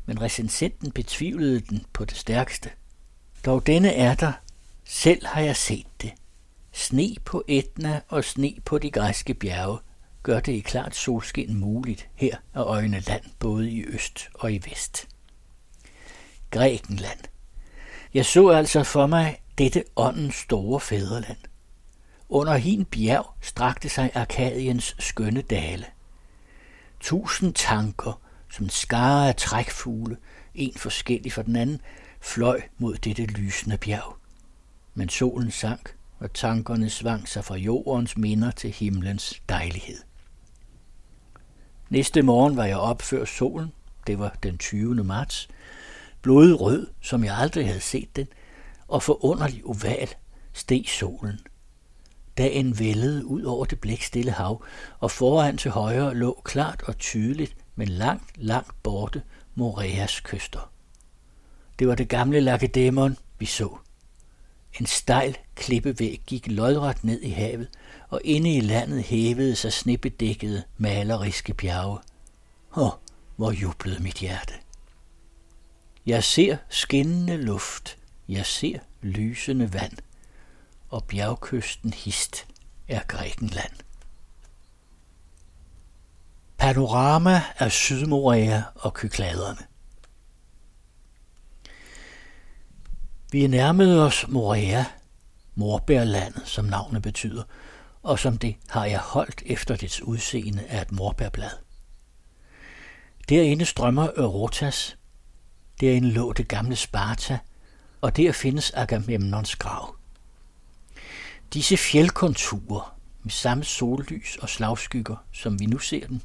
men 0.07 0.23
recensenten 0.23 0.91
betvivlede 0.91 1.61
den 1.61 1.85
på 1.93 2.05
det 2.05 2.17
stærkeste. 2.17 2.71
Dog 3.47 3.67
denne 3.67 3.93
er 3.95 4.15
der, 4.15 4.33
selv 4.85 5.27
har 5.27 5.41
jeg 5.41 5.57
set 5.57 5.87
det. 6.03 6.13
Sne 6.73 7.15
på 7.25 7.45
Etna 7.49 8.01
og 8.09 8.25
sne 8.25 8.55
på 8.65 8.79
de 8.79 8.91
græske 8.91 9.35
bjerge 9.35 9.79
gør 10.23 10.41
det 10.41 10.53
i 10.53 10.61
klart 10.61 10.95
solskin 10.97 11.55
muligt 11.55 12.09
her 12.15 12.37
at 12.55 12.63
øjne 12.63 13.01
land 13.01 13.25
både 13.39 13.71
i 13.71 13.85
øst 13.85 14.29
og 14.35 14.53
i 14.53 14.61
vest. 14.71 15.09
Grækenland. 16.51 17.21
Jeg 18.15 18.27
så 18.27 18.49
altså 18.49 18.83
for 18.83 19.07
mig 19.07 19.43
dette 19.59 19.85
åndens 19.97 20.35
store 20.35 20.81
fædreland. 20.81 21.39
Under 22.29 22.57
hin 22.57 22.85
bjerg 22.85 23.35
strakte 23.41 23.89
sig 23.89 24.11
Arkadiens 24.15 24.97
skønne 24.99 25.43
dale. 25.43 25.87
Tusind 27.01 27.55
tanker, 27.55 28.21
som 28.51 28.69
skare 28.69 29.29
af 29.29 29.37
trækfugle, 29.37 30.17
en 30.55 30.75
forskellig 30.75 31.33
fra 31.33 31.43
den 31.43 31.57
anden, 31.57 31.81
fløj 32.21 32.63
mod 32.79 32.95
dette 32.95 33.25
lysende 33.25 33.79
bjerg. 33.79 34.17
Men 34.95 35.09
solen 35.09 35.51
sank, 35.51 35.95
og 36.19 36.33
tankerne 36.33 36.91
svang 36.91 37.29
sig 37.29 37.45
fra 37.45 37.57
jordens 37.57 38.17
minder 38.17 38.51
til 38.51 38.71
himlens 38.71 39.43
dejlighed. 39.49 39.99
Næste 41.93 42.23
morgen 42.23 42.57
var 42.57 42.65
jeg 42.65 42.77
op 42.77 43.03
før 43.03 43.25
solen, 43.25 43.73
det 44.07 44.19
var 44.19 44.37
den 44.43 44.59
20. 44.59 45.05
marts, 45.05 45.49
blodet 46.23 46.61
rød, 46.61 46.87
som 47.01 47.25
jeg 47.25 47.37
aldrig 47.39 47.67
havde 47.67 47.81
set 47.81 48.17
den, 48.17 48.27
og 48.89 49.03
forunderlig 49.03 49.63
oval 49.65 50.09
steg 50.53 50.85
solen. 50.89 51.41
Dagen 52.39 52.79
vældede 52.79 53.27
ud 53.27 53.43
over 53.43 53.65
det 53.65 53.81
blækstille 53.81 54.31
hav, 54.31 54.65
og 54.99 55.11
foran 55.11 55.57
til 55.57 55.71
højre 55.71 56.15
lå 56.15 56.41
klart 56.45 56.83
og 56.83 56.99
tydeligt, 56.99 57.57
men 57.77 57.89
langt, 57.89 58.31
langt 58.37 58.83
borte, 58.83 59.23
Moreas 59.55 60.21
kyster. 60.21 60.73
Det 61.79 61.89
var 61.89 61.95
det 61.95 62.09
gamle 62.09 62.41
lakedæmon, 62.41 63.17
vi 63.39 63.47
så. 63.47 63.77
En 64.81 64.87
stejl 64.87 65.39
klippevæg 65.55 66.23
gik 66.27 66.47
lodret 66.47 67.05
ned 67.05 67.21
i 67.21 67.31
havet, 67.31 67.69
og 68.13 68.21
inde 68.25 68.57
i 68.57 68.61
landet 68.61 69.03
hævede 69.03 69.57
sig 69.57 69.73
snebedækkede, 69.73 70.63
maleriske 70.79 71.55
bjerge. 71.55 71.99
Åh, 72.77 72.91
hvor 73.37 73.51
jublede 73.51 74.03
mit 74.03 74.15
hjerte. 74.15 74.55
Jeg 76.07 76.25
ser 76.25 76.57
skinnende 76.69 77.37
luft, 77.37 77.99
jeg 78.29 78.47
ser 78.47 78.79
lysende 79.03 79.73
vand, 79.73 79.93
og 80.89 81.05
bjergkysten 81.05 81.93
hist 81.93 82.47
er 82.89 83.01
Grækenland. 83.09 83.73
Panorama 86.59 87.43
af 87.59 87.73
Sydmorea 87.73 88.63
og 88.75 88.95
Kykladerne. 88.95 89.67
Vi 93.31 93.47
nærmede 93.47 94.07
os 94.07 94.29
Morea, 94.29 94.85
morbærlandet, 95.55 96.43
som 96.49 96.65
navnet 96.65 97.03
betyder, 97.03 97.43
og 98.03 98.19
som 98.19 98.39
det 98.39 98.57
har 98.69 98.85
jeg 98.85 98.99
holdt 99.01 99.43
efter 99.47 99.77
dets 99.77 100.03
udseende 100.03 100.65
af 100.69 100.83
et 100.83 100.93
morbærblad. 100.93 101.51
Derinde 103.29 103.65
strømmer 103.65 104.09
Eurotas, 104.17 104.97
derinde 105.81 106.11
lå 106.11 106.33
det 106.33 106.49
gamle 106.49 106.77
Sparta, 106.77 107.39
og 108.01 108.17
der 108.17 108.33
findes 108.33 108.71
Agamemnons 108.71 109.57
grav. 109.57 109.97
Disse 111.53 111.77
fjeldkonturer 111.77 112.99
med 113.23 113.31
samme 113.31 113.65
sollys 113.65 114.37
og 114.37 114.49
slagskygger, 114.49 115.17
som 115.33 115.61
vi 115.61 115.67
nu 115.67 115.79
ser 115.79 116.07
dem, 116.07 116.21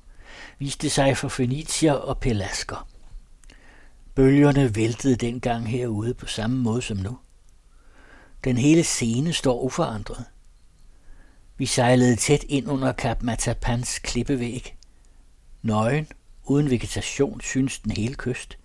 viste 0.60 0.89
sig 0.89 1.17
for 1.17 1.27
Fenicier 1.27 1.93
og 1.93 2.19
Pelasker. 2.19 2.88
Bølgerne 4.15 4.75
væltede 4.75 5.15
dengang 5.15 5.69
herude 5.69 6.13
på 6.13 6.25
samme 6.25 6.57
måde 6.57 6.81
som 6.81 6.98
nu. 6.98 7.17
Den 8.43 8.57
hele 8.57 8.84
scene 8.84 9.34
står 9.34 9.62
uforandret. 9.62 10.25
Vi 11.58 11.66
sejlede 11.66 12.16
tæt 12.16 12.46
ind 12.50 12.68
under 12.68 12.92
Kap 12.92 13.24
Matapans 13.24 14.00
klippevæg. 14.00 14.76
Nøgen, 15.62 16.08
uden 16.44 16.70
vegetation, 16.70 17.42
synes 17.42 17.80
den 17.80 17.92
hele 17.92 18.16
kyst. 18.16 18.58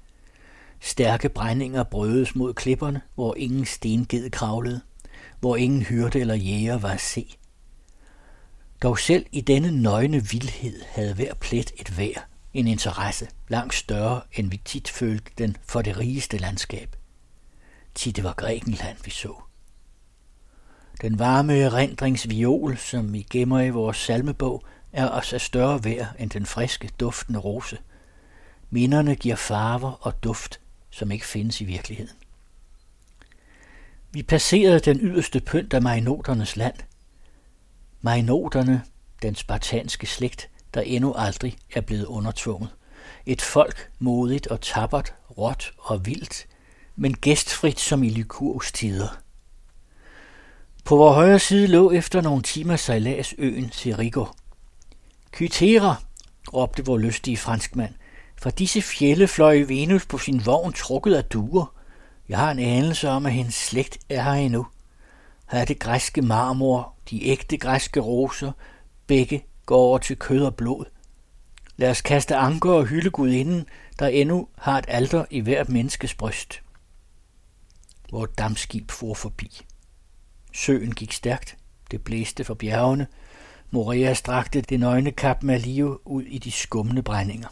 Stærke 0.80 1.28
brændinger 1.28 1.82
brødes 1.82 2.34
mod 2.34 2.54
klipperne, 2.54 3.00
hvor 3.14 3.34
ingen 3.34 3.64
stenged 3.64 4.30
kravlede, 4.30 4.80
hvor 5.40 5.56
ingen 5.56 5.82
hyrde 5.82 6.20
eller 6.20 6.34
jæger 6.34 6.78
var 6.78 6.88
at 6.90 7.00
se. 7.00 7.36
Dog 8.82 8.98
selv 8.98 9.26
i 9.32 9.40
denne 9.40 9.70
nøgne 9.82 10.24
vildhed 10.24 10.82
havde 10.88 11.14
hver 11.14 11.34
plet 11.34 11.72
et 11.76 11.98
vær, 11.98 12.28
en 12.54 12.66
interesse 12.66 13.28
langt 13.48 13.74
større, 13.74 14.20
end 14.32 14.50
vi 14.50 14.60
tit 14.64 14.90
følte 14.90 15.30
den 15.38 15.56
for 15.62 15.82
det 15.82 15.98
rigeste 15.98 16.38
landskab. 16.38 16.96
Tit 17.94 18.16
det 18.16 18.24
var 18.24 18.32
Grækenland, 18.32 18.98
vi 19.04 19.10
så. 19.10 19.42
Den 21.02 21.18
varme 21.18 21.58
erindringsviol, 21.58 22.76
som 22.76 23.12
vi 23.12 23.26
gemmer 23.30 23.60
i 23.60 23.70
vores 23.70 23.96
salmebog, 23.96 24.64
er 24.92 25.08
os 25.08 25.32
af 25.32 25.40
større 25.40 25.84
værd 25.84 26.06
end 26.18 26.30
den 26.30 26.46
friske, 26.46 26.90
duftende 27.00 27.38
rose. 27.38 27.78
Minderne 28.70 29.16
giver 29.16 29.36
farver 29.36 29.92
og 30.00 30.22
duft, 30.22 30.60
som 30.90 31.10
ikke 31.10 31.26
findes 31.26 31.60
i 31.60 31.64
virkeligheden. 31.64 32.16
Vi 34.12 34.22
passerede 34.22 34.80
den 34.80 35.00
yderste 35.00 35.40
pynt 35.40 35.74
af 35.74 35.82
majnoternes 35.82 36.56
land. 36.56 36.74
Majnoterne, 38.00 38.82
den 39.22 39.34
spartanske 39.34 40.06
slægt, 40.06 40.48
der 40.74 40.80
endnu 40.80 41.14
aldrig 41.16 41.56
er 41.72 41.80
blevet 41.80 42.04
undertvunget. 42.04 42.70
Et 43.26 43.42
folk 43.42 43.90
modigt 43.98 44.46
og 44.46 44.60
tappert, 44.60 45.14
råt 45.38 45.72
og 45.78 46.06
vildt, 46.06 46.46
men 46.96 47.14
gæstfrit 47.14 47.80
som 47.80 48.02
i 48.02 48.10
Lykurgs 48.10 48.72
tider. 48.72 49.21
På 50.84 50.96
vor 50.96 51.12
højre 51.12 51.38
side 51.38 51.66
lå 51.66 51.90
efter 51.90 52.20
nogle 52.20 52.42
timer 52.42 52.76
sejlads 52.76 53.34
øen 53.38 53.72
Serigo. 53.72 54.26
Kytera, 55.32 55.96
råbte 56.54 56.84
vor 56.84 56.98
lystige 56.98 57.36
franskmand. 57.36 57.94
Fra 58.42 58.50
disse 58.50 58.82
fjelle 58.82 59.28
fløj 59.28 59.62
Venus 59.62 60.06
på 60.06 60.18
sin 60.18 60.46
vogn 60.46 60.72
trukket 60.72 61.14
af 61.14 61.24
duer. 61.24 61.74
Jeg 62.28 62.38
har 62.38 62.50
en 62.50 62.58
anelse 62.58 63.08
om, 63.08 63.26
at 63.26 63.32
hendes 63.32 63.54
slægt 63.54 63.98
er 64.08 64.22
her 64.22 64.32
endnu. 64.32 64.66
Her 65.50 65.58
er 65.58 65.64
det 65.64 65.78
græske 65.78 66.22
marmor, 66.22 66.94
de 67.10 67.24
ægte 67.24 67.56
græske 67.56 68.00
roser, 68.00 68.52
begge 69.06 69.44
går 69.66 69.76
over 69.76 69.98
til 69.98 70.16
kød 70.16 70.44
og 70.44 70.54
blod. 70.54 70.84
Lad 71.76 71.90
os 71.90 72.00
kaste 72.00 72.36
anker 72.36 72.70
og 72.70 72.84
hylde 72.84 73.40
inden, 73.40 73.66
der 73.98 74.06
endnu 74.06 74.48
har 74.58 74.78
et 74.78 74.84
alter 74.88 75.24
i 75.30 75.40
hvert 75.40 75.68
menneskes 75.68 76.14
bryst. 76.14 76.62
Hvor 78.08 78.26
dammskib 78.26 78.90
for 78.90 79.14
forbi. 79.14 79.64
Søen 80.52 80.94
gik 80.94 81.12
stærkt. 81.12 81.56
Det 81.90 82.04
blæste 82.04 82.44
fra 82.44 82.54
bjergene. 82.54 83.06
Morea 83.70 84.14
strakte 84.14 84.60
det 84.60 84.80
nøgne 84.80 85.10
kap 85.10 85.42
Malio 85.42 85.98
ud 86.04 86.22
i 86.22 86.38
de 86.38 86.50
skumne 86.50 87.02
brændinger. 87.02 87.48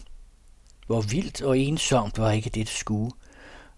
Hvor 0.87 1.00
vildt 1.00 1.42
og 1.42 1.59
ensomt 1.59 2.19
var 2.19 2.30
ikke 2.30 2.50
dette 2.50 2.73
skue. 2.73 3.11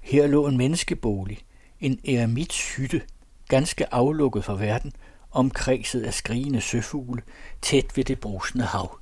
Her 0.00 0.26
lå 0.26 0.46
en 0.46 0.56
menneskebolig, 0.56 1.38
en 1.80 1.98
eremits 2.08 2.74
hytte, 2.76 3.02
ganske 3.48 3.94
aflukket 3.94 4.44
fra 4.44 4.54
verden, 4.54 4.92
omkredset 5.30 6.02
af 6.02 6.14
skrigende 6.14 6.60
søfugle, 6.60 7.22
tæt 7.62 7.96
ved 7.96 8.04
det 8.04 8.20
brusende 8.20 8.64
hav. 8.64 8.98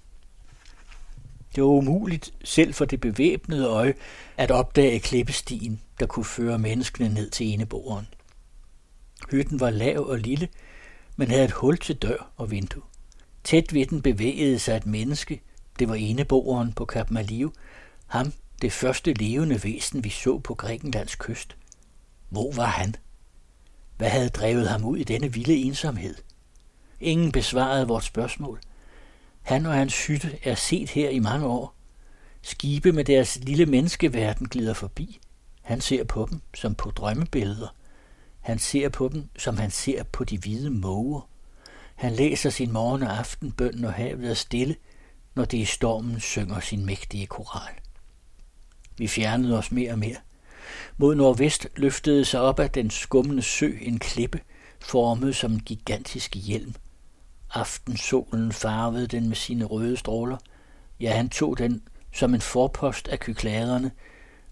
Det 1.55 1.62
var 1.62 1.69
umuligt, 1.69 2.31
selv 2.45 2.75
for 2.75 2.85
det 2.85 3.00
bevæbnede 3.00 3.67
øje, 3.67 3.95
at 4.37 4.50
opdage 4.50 5.00
klippestien, 5.00 5.81
der 6.00 6.07
kunne 6.07 6.25
føre 6.25 6.59
menneskene 6.59 7.09
ned 7.09 7.31
til 7.31 7.47
eneboeren. 7.47 8.07
Hytten 9.31 9.61
var 9.61 9.71
lav 9.71 10.07
og 10.07 10.19
lille, 10.19 10.49
men 11.17 11.31
havde 11.31 11.45
et 11.45 11.50
hul 11.50 11.79
til 11.79 11.97
dør 11.97 12.33
og 12.37 12.50
vindue. 12.50 12.83
Tæt 13.45 13.75
ved 13.75 13.87
den 13.87 14.03
bevægede 14.03 14.59
sig 14.59 14.77
et 14.77 14.87
menneske. 14.87 15.41
Det 15.79 15.89
var 15.89 15.95
eneboeren 15.95 16.73
på 16.73 16.85
Kap 16.85 17.11
Maliu. 17.11 17.53
Ham, 18.07 18.33
det 18.62 18.73
første 18.73 19.12
levende 19.12 19.65
væsen, 19.65 20.05
vi 20.05 20.11
så 20.11 20.39
på 20.39 20.55
Grækenlands 20.55 21.15
kyst. 21.17 21.57
Hvor 22.29 22.53
var 22.53 22.67
han? 22.67 22.95
Hvad 23.97 24.09
havde 24.09 24.29
drevet 24.29 24.69
ham 24.69 24.85
ud 24.85 24.97
i 24.97 25.05
denne 25.05 25.33
vilde 25.33 25.57
ensomhed? 25.57 26.15
Ingen 27.00 27.33
besvarede 27.33 27.89
vores 27.89 28.05
spørgsmål. 28.05 28.61
Han 29.43 29.67
og 29.67 29.75
hans 29.75 30.07
hytte 30.07 30.39
er 30.45 30.55
set 30.55 30.91
her 30.91 31.11
i 31.11 31.19
mange 31.19 31.47
år. 31.47 31.75
Skibe 32.43 32.93
med 32.93 33.05
deres 33.05 33.39
lille 33.43 33.67
menneskeverden 33.67 34.49
glider 34.49 34.75
forbi. 34.75 35.21
Han 35.62 35.81
ser 35.81 36.05
på 36.05 36.29
dem 36.31 36.41
som 36.55 36.75
på 36.75 36.91
drømmebilleder. 36.91 37.75
Han 38.40 38.59
ser 38.59 38.88
på 38.88 39.09
dem, 39.09 39.28
som 39.38 39.56
han 39.56 39.70
ser 39.70 40.02
på 40.02 40.25
de 40.25 40.38
hvide 40.38 40.70
måger. 40.70 41.28
Han 41.94 42.12
læser 42.12 42.50
sin 42.50 42.73
morgen- 42.73 43.02
og 43.02 43.18
aftenbøn, 43.18 43.75
når 43.75 43.90
havet 43.90 44.30
er 44.30 44.35
stille, 44.35 44.76
når 45.35 45.44
det 45.44 45.59
i 45.59 45.64
stormen 45.64 46.20
synger 46.20 46.61
sin 46.61 46.87
mægtige 46.87 47.26
koral. 47.26 47.75
Vi 48.99 49.09
fjernede 49.09 49.59
os 49.59 49.73
mere 49.73 49.92
og 49.92 49.99
mere. 49.99 50.16
Mod 50.97 51.14
nordvest 51.14 51.68
løftede 51.76 52.25
sig 52.25 52.40
op 52.40 52.61
af 52.61 52.70
den 52.70 52.90
skummende 52.90 53.42
sø 53.42 53.78
en 53.80 53.99
klippe, 53.99 54.40
formet 54.80 55.37
som 55.37 55.52
en 55.52 55.61
gigantisk 55.61 56.35
hjelm. 56.35 56.75
Aftensolen 57.54 58.52
farvede 58.52 59.06
den 59.06 59.28
med 59.28 59.37
sine 59.37 59.64
røde 59.64 59.97
stråler. 59.97 60.37
Ja, 61.00 61.16
han 61.16 61.28
tog 61.28 61.59
den 61.59 61.82
som 62.12 62.35
en 62.35 62.40
forpost 62.40 63.09
af 63.09 63.20
kykladerne, 63.20 63.90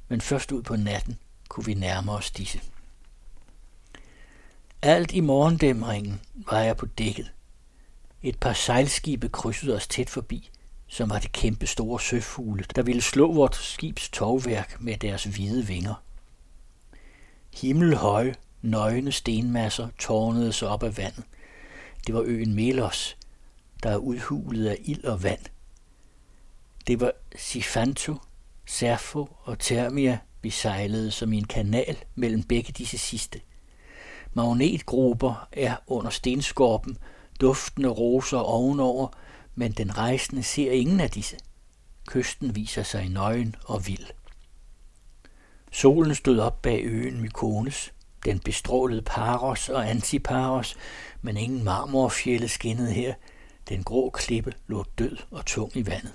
men 0.08 0.20
først 0.20 0.52
ud 0.52 0.62
på 0.62 0.76
natten 0.76 1.18
kunne 1.48 1.66
vi 1.66 1.74
nærme 1.74 2.12
os 2.12 2.30
disse. 2.30 2.60
Alt 4.82 5.12
i 5.12 5.20
morgendæmringen 5.20 6.20
var 6.50 6.60
jeg 6.60 6.76
på 6.76 6.86
dækket. 6.86 7.32
Et 8.22 8.38
par 8.38 8.52
sejlskibe 8.52 9.28
krydsede 9.28 9.76
os 9.76 9.86
tæt 9.86 10.10
forbi, 10.10 10.50
som 10.86 11.10
var 11.10 11.18
det 11.18 11.32
kæmpe 11.32 11.66
store 11.66 12.00
søfugle, 12.00 12.64
der 12.76 12.82
ville 12.82 13.02
slå 13.02 13.32
vort 13.32 13.56
skibs 13.56 14.08
tovværk 14.08 14.80
med 14.80 14.96
deres 14.96 15.24
hvide 15.24 15.66
vinger. 15.66 16.02
Himmelhøje, 17.54 18.34
nøgne 18.62 19.12
stenmasser 19.12 19.88
tårnede 19.98 20.52
sig 20.52 20.68
op 20.68 20.82
af 20.82 20.96
vandet. 20.96 21.24
Det 22.06 22.14
var 22.14 22.22
øen 22.26 22.54
Melos, 22.54 23.16
der 23.82 23.90
er 23.90 23.96
udhulet 23.96 24.66
af 24.66 24.76
ild 24.84 25.04
og 25.04 25.22
vand. 25.22 25.40
Det 26.86 27.00
var 27.00 27.12
Sifanto, 27.36 28.16
Serfo 28.66 29.28
og 29.42 29.58
Termia, 29.58 30.18
vi 30.42 30.50
sejlede 30.50 31.10
som 31.10 31.32
i 31.32 31.36
en 31.36 31.46
kanal 31.46 31.96
mellem 32.14 32.42
begge 32.42 32.72
disse 32.72 32.98
sidste. 32.98 33.40
Magnetgrupper 34.34 35.48
er 35.52 35.76
under 35.86 36.10
stenskorpen, 36.10 36.98
duftende 37.40 37.88
roser 37.88 38.38
ovenover, 38.38 39.08
men 39.54 39.72
den 39.72 39.98
rejsende 39.98 40.42
ser 40.42 40.72
ingen 40.72 41.00
af 41.00 41.10
disse. 41.10 41.36
Kysten 42.06 42.56
viser 42.56 42.82
sig 42.82 43.08
nøgen 43.08 43.56
og 43.64 43.86
vild. 43.86 44.06
Solen 45.72 46.14
stod 46.14 46.38
op 46.38 46.62
bag 46.62 46.80
øen 46.84 47.20
Mykones. 47.20 47.92
Den 48.24 48.38
bestrålede 48.38 49.02
Paros 49.02 49.68
og 49.68 49.90
Antiparos, 49.90 50.76
men 51.22 51.36
ingen 51.36 51.64
marmorfjælde 51.64 52.48
skinnede 52.48 52.92
her. 52.92 53.14
Den 53.68 53.84
grå 53.84 54.10
klippe 54.10 54.52
lå 54.66 54.84
død 54.98 55.16
og 55.30 55.46
tung 55.46 55.76
i 55.76 55.86
vandet. 55.86 56.12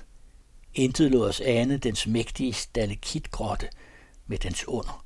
Intet 0.74 1.12
lå 1.12 1.28
os 1.28 1.42
ane 1.42 1.78
dens 1.78 2.08
mægtige 2.08 2.54
stalekitgrotte 2.54 3.70
med 4.28 4.38
dens 4.38 4.68
under. 4.68 5.06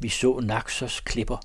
Vi 0.00 0.08
så 0.08 0.40
Naxos 0.40 1.00
klipper, 1.00 1.36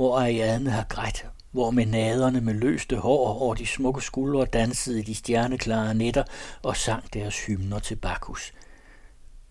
hvor 0.00 0.18
Ariadne 0.18 0.70
har 0.70 0.84
grædt, 0.88 1.26
hvor 1.50 1.70
menaderne 1.70 2.40
med 2.40 2.54
løste 2.54 2.96
hår 2.96 3.40
over 3.40 3.54
de 3.54 3.66
smukke 3.66 4.00
skuldre 4.00 4.44
dansede 4.44 4.98
i 5.00 5.02
de 5.02 5.14
stjerneklare 5.14 5.94
nætter 5.94 6.22
og 6.62 6.76
sang 6.76 7.14
deres 7.14 7.46
hymner 7.46 7.78
til 7.78 7.96
Bakkus. 7.96 8.52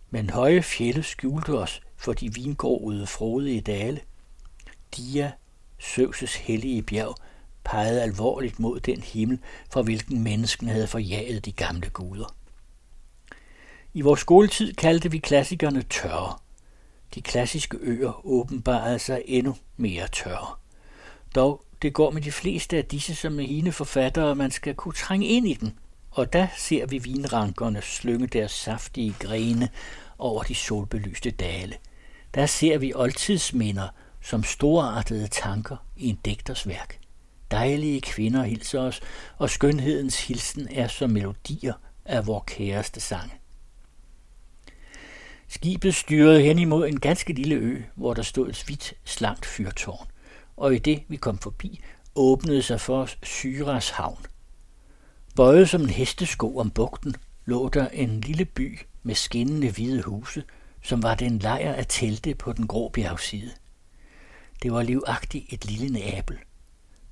Men 0.10 0.30
høje 0.30 0.62
fjelle 0.62 1.04
skjulte 1.04 1.50
os 1.50 1.82
for 1.98 2.14
de 2.14 2.34
vingroede 2.34 3.08
frodige 3.08 3.62
dale. 3.62 4.00
Dia, 4.98 5.32
Søvses 5.80 6.36
hellige 6.36 6.84
bjerg, 6.84 7.16
pegede 7.64 8.02
alvorligt 8.02 8.60
mod 8.60 8.80
den 8.80 9.02
himmel, 9.02 9.40
fra 9.72 9.82
hvilken 9.82 10.24
mennesken 10.24 10.68
havde 10.68 10.88
forjaget 10.88 11.46
de 11.46 11.52
gamle 11.52 11.90
guder. 11.90 12.36
I 13.94 14.02
vores 14.02 14.20
skoletid 14.20 14.74
kaldte 14.74 15.12
vi 15.12 15.18
klassikerne 15.18 15.82
tørre. 15.82 16.38
De 17.16 17.22
klassiske 17.22 17.78
øer 17.82 18.26
åbenbarede 18.26 19.00
sig 19.00 19.22
endnu 19.26 19.56
mere 19.78 20.08
tørre. 20.08 20.56
Dog, 21.36 21.64
det 21.82 21.94
går 21.94 22.12
med 22.12 22.22
de 22.22 22.32
fleste 22.32 22.78
af 22.78 22.86
disse 22.86 23.16
som 23.16 23.34
med 23.34 23.46
hine 23.46 23.72
forfattere, 23.72 24.36
man 24.36 24.52
skal 24.52 24.76
kunne 24.76 24.94
trænge 24.94 25.28
ind 25.28 25.48
i 25.48 25.54
den. 25.54 25.80
Og 26.12 26.34
der 26.34 26.48
ser 26.58 26.86
vi 26.86 26.98
vinrankerne 26.98 27.82
slynge 27.82 28.28
deres 28.28 28.52
saftige 28.52 29.16
grene 29.20 29.70
over 30.18 30.44
de 30.44 30.56
solbelyste 30.56 31.32
dale. 31.32 31.76
Der 32.34 32.46
ser 32.46 32.78
vi 32.78 32.94
oldtidsminder 32.96 33.88
som 34.22 34.44
storartede 34.44 35.28
tanker 35.28 35.78
i 35.98 36.10
en 36.10 36.20
digters 36.26 36.68
værk. 36.68 37.00
Dejlige 37.52 38.02
kvinder 38.02 38.44
hilser 38.44 38.80
os, 38.80 39.02
og 39.38 39.50
skønhedens 39.50 40.28
hilsen 40.28 40.68
er 40.72 40.88
som 40.88 41.10
melodier 41.10 41.74
af 42.06 42.28
vor 42.28 42.44
kæreste 42.48 43.00
sange. 43.00 43.34
Skibet 45.52 45.96
styrede 45.96 46.42
hen 46.42 46.60
imod 46.60 46.88
en 46.88 47.00
ganske 47.00 47.34
lille 47.34 47.56
ø, 47.56 47.82
hvor 47.96 48.14
der 48.14 48.22
stod 48.22 48.50
et 48.50 48.64
hvidt, 48.64 48.94
slankt 49.04 49.46
fyrtårn, 49.46 50.08
og 50.58 50.76
i 50.76 50.78
det 50.78 51.04
vi 51.08 51.16
kom 51.16 51.38
forbi, 51.38 51.82
åbnede 52.16 52.62
sig 52.62 52.82
for 52.82 53.02
os 53.02 53.18
Syras 53.24 53.90
havn. 53.90 54.26
Bøjet 55.36 55.70
som 55.70 55.82
en 55.82 55.90
hestesko 55.90 56.58
om 56.58 56.72
bugten, 56.72 57.16
lå 57.46 57.70
der 57.70 57.88
en 57.88 58.22
lille 58.22 58.46
by 58.46 58.80
med 59.04 59.16
skinnende 59.16 59.72
hvide 59.72 60.02
huse, 60.02 60.44
som 60.84 61.04
var 61.04 61.16
den 61.16 61.40
lejr 61.40 61.74
af 61.74 61.86
telte 61.90 62.36
på 62.36 62.54
den 62.54 62.68
grå 62.68 62.90
bjergside. 62.90 63.52
Det 64.64 64.72
var 64.72 64.84
livagtigt 64.84 65.54
et 65.54 65.66
lille 65.66 65.90
Neapel. 65.90 66.38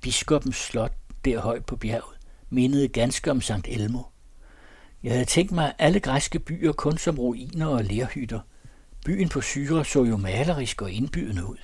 Biskopens 0.00 0.56
slot 0.56 0.92
der 1.24 1.40
højt 1.40 1.66
på 1.66 1.76
bjerget 1.76 2.18
mindede 2.50 2.88
ganske 2.88 3.30
om 3.30 3.40
Sankt 3.40 3.68
Elmo– 3.68 4.02
jeg 5.02 5.12
havde 5.12 5.24
tænkt 5.24 5.52
mig 5.52 5.74
alle 5.78 6.00
græske 6.00 6.38
byer 6.38 6.72
kun 6.72 6.98
som 6.98 7.18
ruiner 7.18 7.66
og 7.66 7.84
lerhytter. 7.84 8.40
Byen 9.04 9.28
på 9.28 9.40
Syre 9.40 9.84
så 9.84 10.04
jo 10.04 10.16
malerisk 10.16 10.82
og 10.82 10.90
indbydende 10.90 11.46
ud. 11.46 11.56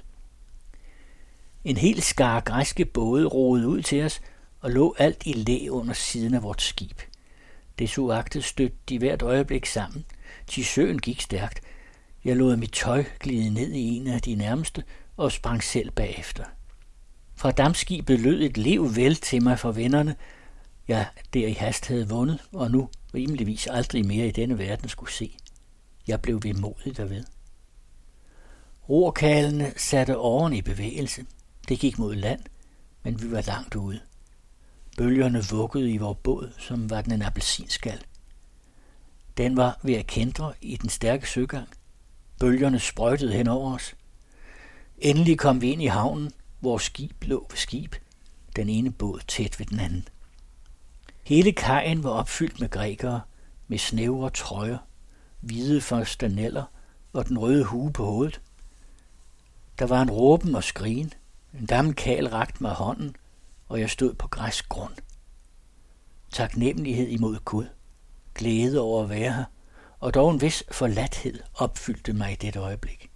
En 1.64 1.77
hel 1.77 2.03
skar 2.03 2.40
græske 2.40 2.85
både 2.85 3.27
roede 3.27 3.68
ud 3.68 3.83
til 3.83 4.05
os 4.05 4.20
og 4.61 4.70
lå 4.70 4.94
alt 4.99 5.27
i 5.27 5.33
læ 5.33 5.68
under 5.68 5.94
siden 5.94 6.35
af 6.35 6.42
vort 6.42 6.62
skib. 6.62 7.01
Desuagtet 7.79 8.44
stødte 8.44 8.77
de 8.88 8.99
hvert 8.99 9.23
øjeblik 9.23 9.66
sammen. 9.66 10.05
Til 10.47 10.64
søen 10.64 10.99
gik 10.99 11.20
stærkt. 11.20 11.61
Jeg 12.25 12.37
lod 12.37 12.57
mit 12.57 12.73
tøj 12.73 13.05
glide 13.20 13.55
ned 13.55 13.73
i 13.73 13.97
en 13.97 14.07
af 14.07 14.23
de 14.23 14.35
nærmeste 14.35 14.85
og 15.16 15.33
sprang 15.33 15.62
selv 15.62 15.90
bagefter. 15.90 16.44
Fra 17.37 17.51
dammskibet 17.51 18.20
lød 18.20 18.42
et 18.42 18.57
lev 18.57 18.97
vel 18.97 19.16
til 19.16 19.42
mig 19.42 19.59
for 19.59 19.73
vennerne, 19.73 20.16
jeg 20.88 21.07
der 21.35 21.47
i 21.47 21.53
hast 21.53 21.87
havde 21.87 22.09
vundet, 22.09 22.38
og 22.53 22.70
nu 22.70 22.88
rimeligvis 23.14 23.66
aldrig 23.66 24.07
mere 24.07 24.29
i 24.29 24.31
denne 24.31 24.59
verden 24.59 24.88
skulle 24.88 25.12
se. 25.12 25.37
Jeg 26.07 26.22
blev 26.22 26.42
vemodig 26.42 26.96
derved. 26.96 27.24
Rorkalene 28.88 29.72
satte 29.77 30.16
oven 30.16 30.53
i 30.53 30.62
bevægelse. 30.62 31.27
Det 31.68 31.79
gik 31.79 31.98
mod 31.98 32.14
land, 32.14 32.40
men 33.03 33.22
vi 33.22 33.31
var 33.31 33.40
langt 33.40 33.74
ude. 33.74 34.00
Bølgerne 34.96 35.42
vuggede 35.50 35.90
i 35.90 35.96
vores 35.96 36.18
båd, 36.22 36.53
som 36.59 36.90
var 36.90 37.03
den 37.03 37.12
en 37.12 37.22
appelsinskal. 37.22 38.05
Den 39.37 39.57
var 39.57 39.81
ved 39.83 39.94
at 39.94 40.07
kendre 40.07 40.53
i 40.61 40.77
den 40.77 40.90
stærke 40.90 41.31
søgang. 41.31 41.68
Bølgerne 42.40 42.81
sprøjtede 42.81 43.33
hen 43.33 43.48
over 43.48 43.74
os. 43.74 43.94
Endelig 44.98 45.38
kom 45.38 45.61
vi 45.61 45.70
ind 45.72 45.83
i 45.83 45.87
havnen, 45.87 46.33
hvor 46.61 46.79
skib 46.79 47.24
lå 47.24 47.46
ved 47.50 47.57
skib, 47.57 47.94
den 48.57 48.68
ene 48.68 48.92
båd 48.92 49.20
tæt 49.29 49.59
ved 49.59 49.66
den 49.66 49.81
anden. 49.81 50.09
Hele 51.24 51.52
kajen 51.52 52.04
var 52.04 52.10
opfyldt 52.10 52.60
med 52.60 52.68
grækere, 52.68 53.20
med 53.68 53.78
snævre 53.78 54.30
trøjer, 54.30 54.78
hvide 55.40 55.80
forstaneller 55.80 56.64
og 57.12 57.28
den 57.28 57.38
røde 57.38 57.64
hue 57.64 57.92
på 57.92 58.04
hovedet. 58.04 58.40
Der 59.78 59.87
var 59.87 60.02
en 60.02 60.10
råben 60.10 60.54
og 60.54 60.64
skrigen. 60.64 61.12
En 61.60 61.66
gammel 61.66 61.94
kal 61.94 62.28
rakte 62.28 62.62
mig 62.62 62.72
hånden, 62.72 63.16
og 63.68 63.80
jeg 63.80 63.90
stod 63.90 64.14
på 64.14 64.28
græsk 64.28 64.68
grund. 64.68 64.92
Taknemmelighed 66.32 67.08
imod 67.08 67.37
Gud, 67.44 67.66
glæde 68.34 68.80
over 68.80 69.02
at 69.02 69.10
være 69.10 69.32
her, 69.32 69.44
og 70.00 70.14
dog 70.14 70.30
en 70.30 70.40
vis 70.40 70.64
forladthed 70.70 71.40
opfyldte 71.54 72.12
mig 72.12 72.32
i 72.32 72.37
dette 72.37 72.58
øjeblik. 72.58 73.10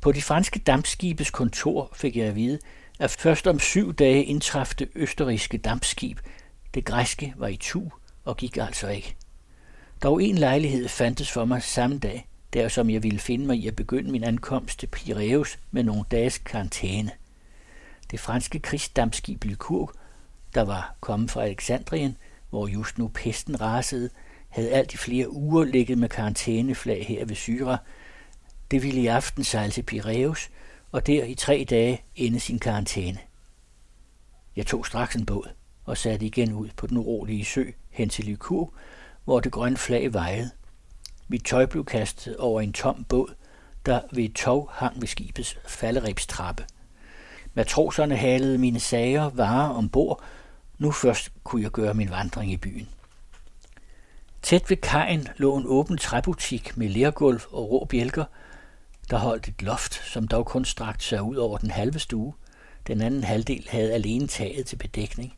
På 0.00 0.12
de 0.12 0.22
franske 0.22 0.58
dampskibes 0.58 1.30
kontor 1.30 1.90
fik 1.94 2.16
jeg 2.16 2.26
at 2.26 2.34
vide, 2.34 2.58
at 3.00 3.10
først 3.10 3.46
om 3.46 3.58
syv 3.58 3.94
dage 3.94 4.24
indtraf 4.24 4.74
det 4.78 4.88
østerrigske 4.94 5.58
dampskib. 5.58 6.18
Det 6.74 6.84
græske 6.84 7.34
var 7.36 7.48
i 7.48 7.56
tu 7.56 7.88
og 8.24 8.36
gik 8.36 8.56
altså 8.56 8.88
ikke. 8.88 9.16
Dog 10.02 10.22
en 10.22 10.38
lejlighed 10.38 10.88
fandtes 10.88 11.30
for 11.30 11.44
mig 11.44 11.62
samme 11.62 11.98
dag, 11.98 12.28
der 12.52 12.68
som 12.68 12.90
jeg 12.90 13.02
ville 13.02 13.18
finde 13.18 13.46
mig 13.46 13.56
i 13.56 13.66
at 13.66 13.76
begynde 13.76 14.10
min 14.10 14.24
ankomst 14.24 14.78
til 14.78 14.86
Piraeus 14.86 15.58
med 15.70 15.82
nogle 15.82 16.04
dages 16.10 16.38
karantæne. 16.38 17.10
Det 18.10 18.20
franske 18.20 18.58
krigsdampskib 18.58 19.44
Lykurg 19.44 19.92
der 20.54 20.62
var 20.62 20.94
kommet 21.00 21.30
fra 21.30 21.44
Alexandrien, 21.44 22.16
hvor 22.50 22.66
just 22.66 22.98
nu 22.98 23.08
pesten 23.08 23.60
rasede, 23.60 24.10
havde 24.48 24.70
alt 24.70 24.94
i 24.94 24.96
flere 24.96 25.32
uger 25.32 25.64
ligget 25.64 25.98
med 25.98 26.08
karantæneflag 26.08 27.06
her 27.06 27.24
ved 27.24 27.36
Syra. 27.36 27.78
Det 28.70 28.82
ville 28.82 29.00
i 29.00 29.06
aften 29.06 29.44
sejle 29.44 29.72
til 29.72 29.82
Piraeus, 29.82 30.50
og 30.92 31.06
der 31.06 31.24
i 31.24 31.34
tre 31.34 31.66
dage 31.70 32.04
ende 32.16 32.40
sin 32.40 32.58
karantæne. 32.58 33.18
Jeg 34.56 34.66
tog 34.66 34.86
straks 34.86 35.16
en 35.16 35.26
båd 35.26 35.50
og 35.84 35.96
satte 35.96 36.26
igen 36.26 36.52
ud 36.52 36.68
på 36.76 36.86
den 36.86 36.96
urolige 36.96 37.44
sø 37.44 37.64
hen 37.90 38.08
til 38.08 38.24
Lykur, 38.24 38.72
hvor 39.24 39.40
det 39.40 39.52
grønne 39.52 39.76
flag 39.76 40.12
vejede. 40.12 40.50
Mit 41.28 41.44
tøj 41.44 41.66
blev 41.66 41.84
kastet 41.84 42.36
over 42.36 42.60
en 42.60 42.72
tom 42.72 43.04
båd, 43.04 43.34
der 43.86 44.00
ved 44.12 44.24
et 44.24 44.34
tog 44.34 44.70
hang 44.72 45.00
ved 45.00 45.08
skibets 45.08 45.58
falderibstrappe. 45.66 46.64
Matroserne 47.54 48.16
halede 48.16 48.58
mine 48.58 48.80
sager 48.80 49.30
varer 49.30 49.68
ombord. 49.68 50.22
Nu 50.78 50.90
først 50.90 51.32
kunne 51.44 51.62
jeg 51.62 51.70
gøre 51.70 51.94
min 51.94 52.10
vandring 52.10 52.52
i 52.52 52.56
byen. 52.56 52.88
Tæt 54.42 54.70
ved 54.70 54.76
kajen 54.76 55.28
lå 55.36 55.56
en 55.56 55.64
åben 55.66 55.98
træbutik 55.98 56.76
med 56.76 56.88
lergulv 56.88 57.40
og 57.50 57.70
rå 57.70 57.84
bjælker. 57.84 58.24
Der 59.10 59.18
holdt 59.18 59.48
et 59.48 59.62
loft, 59.62 59.94
som 59.94 60.28
dog 60.28 60.46
kun 60.46 60.64
strakte 60.64 61.04
sig 61.04 61.22
ud 61.22 61.36
over 61.36 61.58
den 61.58 61.70
halve 61.70 61.98
stue. 61.98 62.34
Den 62.86 63.00
anden 63.00 63.24
halvdel 63.24 63.66
havde 63.70 63.92
alene 63.92 64.26
taget 64.26 64.66
til 64.66 64.76
bedækning. 64.76 65.36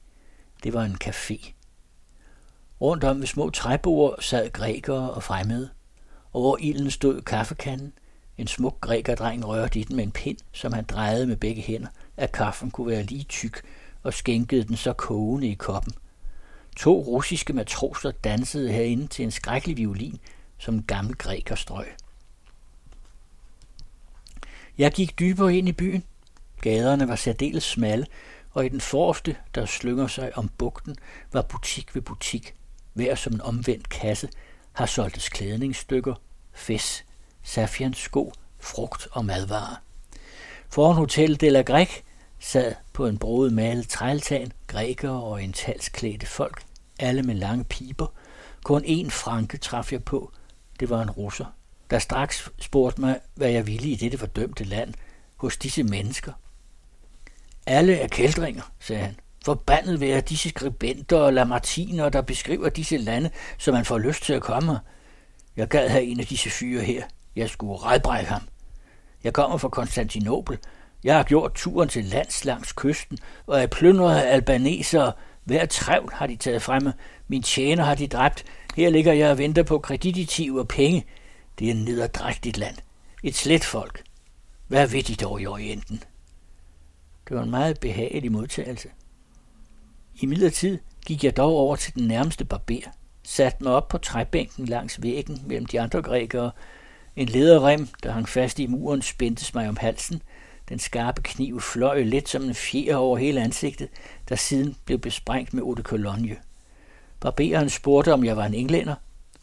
Det 0.63 0.73
var 0.73 0.85
en 0.85 0.99
café. 1.05 1.53
Rundt 2.81 3.05
om 3.05 3.21
ved 3.21 3.27
små 3.27 3.51
træbord 3.51 4.17
sad 4.21 4.53
grækere 4.53 5.11
og 5.11 5.23
fremmede. 5.23 5.71
Over 6.33 6.57
ilden 6.61 6.91
stod 6.91 7.21
kaffekanden. 7.21 7.93
En 8.39 8.47
smuk 8.47 8.81
grækerdreng 8.81 9.47
rørte 9.47 9.81
i 9.81 9.85
den 9.85 9.97
med 9.97 10.05
en 10.05 10.13
pind, 10.13 10.39
som 10.53 10.73
han 10.73 10.85
drejede 10.85 11.27
med 11.27 11.37
begge 11.37 11.63
hænder, 11.63 11.89
at 12.17 12.33
kaffen 12.33 12.71
kunne 12.71 12.87
være 12.87 13.03
lige 13.03 13.25
tyk, 13.25 13.63
og 14.03 14.15
skænkede 14.15 14.65
den 14.65 14.77
så 14.77 14.93
kogende 14.93 15.47
i 15.47 15.55
koppen. 15.55 15.93
To 16.77 17.01
russiske 17.01 17.53
matroser 17.53 18.11
dansede 18.11 18.73
herinde 18.73 19.07
til 19.07 19.23
en 19.23 19.31
skrækkelig 19.31 19.77
violin, 19.77 20.19
som 20.59 20.75
en 20.75 20.83
gammel 20.83 21.15
græker 21.15 21.55
strøg. 21.55 21.87
Jeg 24.79 24.93
gik 24.93 25.19
dybere 25.19 25.57
ind 25.57 25.69
i 25.69 25.73
byen. 25.73 26.05
Gaderne 26.61 27.09
var 27.09 27.17
særdeles 27.17 27.65
smalle, 27.65 28.07
og 28.51 28.67
i 28.67 28.69
den 28.69 28.81
forreste, 28.81 29.37
der 29.55 29.67
slynger 29.67 30.07
sig 30.07 30.39
om 30.39 30.49
bugten, 30.49 30.97
var 31.33 31.43
butik 31.43 31.95
ved 31.95 32.03
butik, 32.03 32.55
hver 32.93 33.15
som 33.15 33.33
en 33.35 33.41
omvendt 33.41 33.89
kasse, 33.89 34.29
har 34.73 34.87
solgtes 34.87 35.29
klædningsstykker, 35.29 36.15
fes, 36.53 37.05
safians 37.43 37.99
sko, 37.99 38.33
frugt 38.61 39.09
og 39.13 39.25
madvarer. 39.25 39.77
Foran 40.69 40.97
Hotel 40.97 41.41
de 41.41 41.51
la 41.51 41.63
Grec 41.63 41.91
sad 42.39 42.75
på 42.93 43.07
en 43.07 43.19
broet 43.19 43.53
malet 43.53 43.89
træltan 43.89 44.53
grækere 44.67 45.13
og 45.13 45.31
orientalsklædte 45.31 46.27
folk, 46.27 46.63
alle 46.99 47.23
med 47.23 47.35
lange 47.35 47.65
piber. 47.65 48.07
Kun 48.65 48.85
én 48.85 49.11
franke 49.11 49.59
traf 49.59 49.93
jeg 49.93 50.05
på. 50.05 50.33
Det 50.81 50.91
var 50.91 51.03
en 51.03 51.11
russer, 51.11 51.47
der 51.90 51.99
straks 51.99 52.51
spurgte 52.59 53.01
mig, 53.01 53.21
hvad 53.35 53.51
jeg 53.51 53.66
ville 53.66 53.88
i 53.88 53.95
dette 53.95 54.18
fordømte 54.18 54.64
land 54.64 54.95
hos 55.37 55.57
disse 55.57 55.83
mennesker. 55.83 56.33
Alle 57.66 57.97
er 57.97 58.09
kældringer, 58.09 58.62
sagde 58.81 59.03
han. 59.03 59.16
Forbandet 59.45 60.01
være 60.01 60.21
disse 60.21 60.49
skribenter 60.49 61.16
og 61.16 61.33
lamartiner, 61.33 62.09
der 62.09 62.23
beskriver 62.23 62.68
disse 62.68 62.97
lande, 62.97 63.31
så 63.59 63.73
man 63.73 63.85
får 63.85 63.99
lyst 63.99 64.23
til 64.23 64.33
at 64.33 64.42
komme. 64.42 64.79
Jeg 65.57 65.68
gad 65.68 65.88
have 65.88 66.05
en 66.05 66.21
af 66.21 66.27
disse 66.27 66.51
fyre 66.51 66.83
her. 66.83 67.03
Jeg 67.37 67.51
skulle 67.51 67.77
redbrække 67.77 68.31
ham. 68.31 68.42
Jeg 69.25 69.33
kommer 69.33 69.57
fra 69.57 69.68
Konstantinopel. 69.68 70.59
Jeg 71.05 71.16
har 71.16 71.23
gjort 71.23 71.53
turen 71.55 71.88
til 71.88 72.05
lands 72.05 72.45
langs 72.45 72.73
kysten, 72.73 73.18
og 73.47 73.62
er 73.62 73.66
plyndret 73.66 74.16
af 74.16 74.33
albanesere. 74.33 75.12
Hver 75.45 75.66
trævl 75.66 76.12
har 76.12 76.27
de 76.27 76.37
taget 76.37 76.62
fremme. 76.62 76.92
Min 77.29 77.42
tjener 77.42 77.85
har 77.85 77.95
de 77.95 78.07
dræbt. 78.07 78.45
Her 78.77 78.90
ligger 78.90 79.12
jeg 79.12 79.31
og 79.31 79.38
venter 79.38 79.62
på 79.62 79.79
kreditiv 79.79 80.55
og 80.55 80.68
penge. 80.68 81.07
Det 81.59 81.67
er 81.67 81.71
en 81.71 81.85
nederdrægtigt 81.85 82.57
land. 82.57 82.77
Et 83.23 83.35
slet 83.35 83.65
folk. 83.65 84.05
Hvad 84.69 84.87
ved 84.87 85.03
de 85.03 85.15
dog 85.15 85.41
i 85.41 85.47
Orienten? 85.47 86.03
Det 87.29 87.37
var 87.37 87.43
en 87.43 87.51
meget 87.51 87.81
behagelig 87.81 88.33
modtagelse. 88.33 88.88
I 90.15 90.27
midlertid 90.27 90.79
gik 91.07 91.25
jeg 91.25 91.37
dog 91.37 91.53
over 91.57 91.77
til 91.77 91.95
den 91.95 92.09
nærmeste 92.09 92.45
barber, 92.45 92.91
satte 93.23 93.65
mig 93.65 93.73
op 93.73 93.88
på 93.88 93.99
træbænken 93.99 94.67
langs 94.67 95.03
væggen 95.03 95.43
mellem 95.47 95.67
de 95.67 95.81
andre 95.81 96.03
grækere. 96.03 96.51
En 97.17 97.29
lederrem, 97.29 97.88
der 98.03 98.12
hang 98.12 98.29
fast 98.29 98.59
i 98.59 98.67
muren, 98.67 99.03
spændtes 99.03 99.55
mig 99.55 99.69
om 99.69 99.77
halsen. 99.77 100.23
Den 100.69 100.79
skarpe 100.79 101.23
kniv 101.23 101.61
fløj 101.61 102.03
let 102.03 102.29
som 102.29 102.43
en 102.43 102.55
fjer 102.55 102.97
over 102.97 103.17
hele 103.17 103.41
ansigtet, 103.41 103.88
der 104.29 104.37
siden 104.37 104.77
blev 104.85 104.99
besprængt 104.99 105.55
med 105.55 105.62
eau 105.62 105.75
de 105.75 105.83
cologne. 105.83 106.37
Barberen 107.21 107.71
spurgte, 107.71 108.12
om 108.12 108.25
jeg 108.25 108.37
var 108.37 108.47
en 108.47 108.55
englænder, 108.55 108.95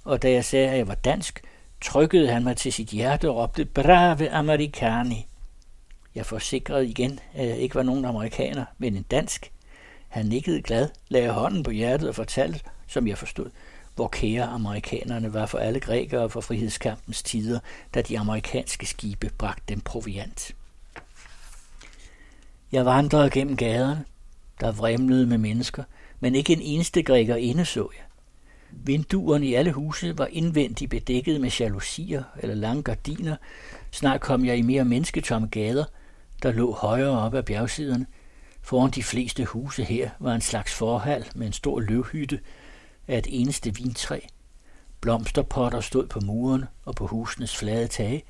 og 0.04 0.22
da 0.22 0.32
jeg 0.32 0.45
sagde, 0.45 0.69
at 0.69 0.78
jeg 0.78 0.88
var 0.88 0.95
dansk, 0.95 1.41
trykkede 1.82 2.32
han 2.32 2.44
mig 2.44 2.58
til 2.58 2.74
sit 2.74 2.88
hjerte 2.88 3.30
og 3.30 3.36
råbte, 3.36 3.65
Brave 3.65 4.30
Americani! 4.30 5.26
Jeg 6.15 6.26
forsikrede 6.26 6.88
igen, 6.88 7.20
at 7.34 7.48
jeg 7.48 7.58
ikke 7.58 7.76
var 7.76 7.84
nogen 7.84 8.06
amerikaner, 8.06 8.65
men 8.78 8.96
en 8.96 9.04
dansk. 9.04 9.52
Han 10.08 10.26
nikkede 10.26 10.62
glad, 10.62 10.89
lagde 11.08 11.32
hånden 11.32 11.63
på 11.63 11.72
hjertet 11.72 12.10
og 12.10 12.15
fortalte, 12.15 12.60
som 12.88 13.08
jeg 13.08 13.18
forstod, 13.18 13.50
hvor 13.96 14.08
kære 14.08 14.44
amerikanerne 14.44 15.34
var 15.34 15.46
for 15.46 15.58
alle 15.58 15.80
grækere 15.80 16.30
for 16.30 16.42
frihedskampens 16.42 17.24
tider, 17.24 17.60
da 17.94 18.02
de 18.02 18.20
amerikanske 18.20 18.86
skibe 18.86 19.32
bragte 19.38 19.63
dem 19.68 19.82
proviant. 19.82 20.56
Jeg 22.72 22.86
vandrede 22.86 23.30
gennem 23.30 23.58
gaderne, 23.58 24.06
der 24.60 24.72
vremlede 24.72 25.28
med 25.28 25.38
mennesker, 25.38 25.84
men 26.20 26.36
ikke 26.36 26.54
en 26.54 26.62
eneste 26.62 27.04
græker 27.04 27.36
inde 27.36 27.65
så 27.65 27.89
jeg. 27.98 28.06
Vinduerne 28.71 29.45
i 29.45 29.53
alle 29.53 29.71
huse 29.71 30.17
var 30.17 30.27
indvendigt 30.32 30.89
bedækket 30.89 31.41
med 31.41 31.49
jalousier 31.60 32.23
eller 32.39 32.55
lange 32.55 32.84
gardiner. 32.84 33.36
Snart 33.91 34.21
kom 34.21 34.45
jeg 34.45 34.58
i 34.58 34.62
mere 34.62 34.86
mennesketomme 34.86 35.47
gader, 35.47 35.86
der 36.43 36.51
lå 36.51 36.73
højere 36.73 37.19
op 37.19 37.34
ad 37.34 37.43
bjergsiderne. 37.43 38.05
Foran 38.62 38.91
de 38.91 39.03
fleste 39.03 39.45
huse 39.45 39.84
her 39.84 40.10
var 40.19 40.36
en 40.36 40.41
slags 40.41 40.73
forhal 40.73 41.25
med 41.36 41.47
en 41.47 41.53
stor 41.53 41.79
løvhytte 41.79 42.39
af 43.08 43.17
et 43.17 43.27
eneste 43.29 43.75
vintræ. 43.75 44.19
Blomsterpotter 45.01 45.82
stod 45.82 46.08
på 46.08 46.19
murene 46.19 46.67
og 46.86 46.95
på 46.95 47.08
husenes 47.08 47.58
flade 47.58 47.88
tage. 47.88 48.23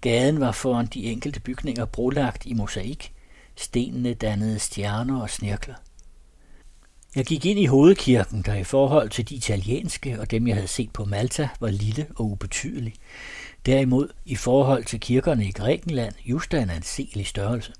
Gaden 0.00 0.40
var 0.40 0.52
foran 0.52 0.86
de 0.86 1.04
enkelte 1.04 1.40
bygninger 1.40 1.84
brolagt 1.84 2.46
i 2.46 2.54
mosaik. 2.54 3.12
Stenene 3.56 4.14
dannede 4.14 4.58
stjerner 4.58 5.20
og 5.20 5.30
snirkler. 5.30 5.74
Jeg 7.18 7.26
gik 7.26 7.46
ind 7.46 7.58
i 7.58 7.66
hovedkirken, 7.66 8.42
der 8.42 8.54
i 8.54 8.64
forhold 8.64 9.10
til 9.10 9.28
de 9.28 9.34
italienske 9.34 10.20
og 10.20 10.30
dem, 10.30 10.46
jeg 10.46 10.56
havde 10.56 10.68
set 10.68 10.90
på 10.90 11.04
Malta, 11.04 11.48
var 11.60 11.70
lille 11.70 12.06
og 12.16 12.24
ubetydelig. 12.24 12.94
Derimod 13.66 14.08
i 14.24 14.36
forhold 14.36 14.84
til 14.84 15.00
kirkerne 15.00 15.46
i 15.46 15.52
Grækenland 15.52 16.14
just 16.24 16.54
af 16.54 16.62
en 16.62 16.70
anselig 16.70 17.26
størrelse. 17.26 17.72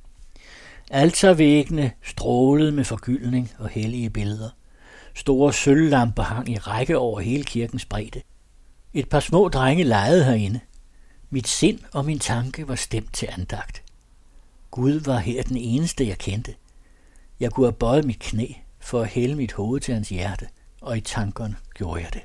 Altervæggene 0.91 1.91
strålede 2.03 2.73
med 2.73 2.85
forgyldning 2.85 3.51
og 3.59 3.69
hellige 3.69 4.11
billeder. 4.11 4.51
Store 5.15 5.53
sølvlamper 5.53 6.23
hang 6.23 6.49
i 6.49 6.59
række 6.59 6.99
over 6.99 7.21
hele 7.21 7.45
kirkens 7.45 7.85
bredde. 7.85 8.23
Et 8.95 9.09
par 9.09 9.21
små 9.21 9.49
drenge 9.49 9.85
legede 9.85 10.25
herinde. 10.25 10.61
Mit 11.31 11.49
sind 11.49 11.79
og 11.93 12.05
min 12.05 12.19
tanke 12.19 12.69
var 12.69 12.75
stemt 12.75 13.15
til 13.15 13.29
andagt. 13.33 13.83
Gud 14.71 15.01
var 15.01 15.19
her 15.19 15.43
den 15.43 15.57
eneste, 15.57 16.09
jeg 16.09 16.19
kendte. 16.19 16.55
Jeg 17.41 17.51
kunne 17.51 17.67
have 17.67 17.73
bøjet 17.73 18.05
mit 18.05 18.19
knæ 18.19 18.53
for 18.89 19.03
at 19.03 19.09
hælde 19.09 19.37
mit 19.37 19.53
hoved 19.53 19.81
til 19.81 19.95
hans 19.95 20.09
hjerte, 20.09 20.49
og 20.81 20.99
i 20.99 21.01
tankerne 21.01 21.57
gjorde 21.75 22.03
jeg 22.03 22.13
det. 22.13 22.23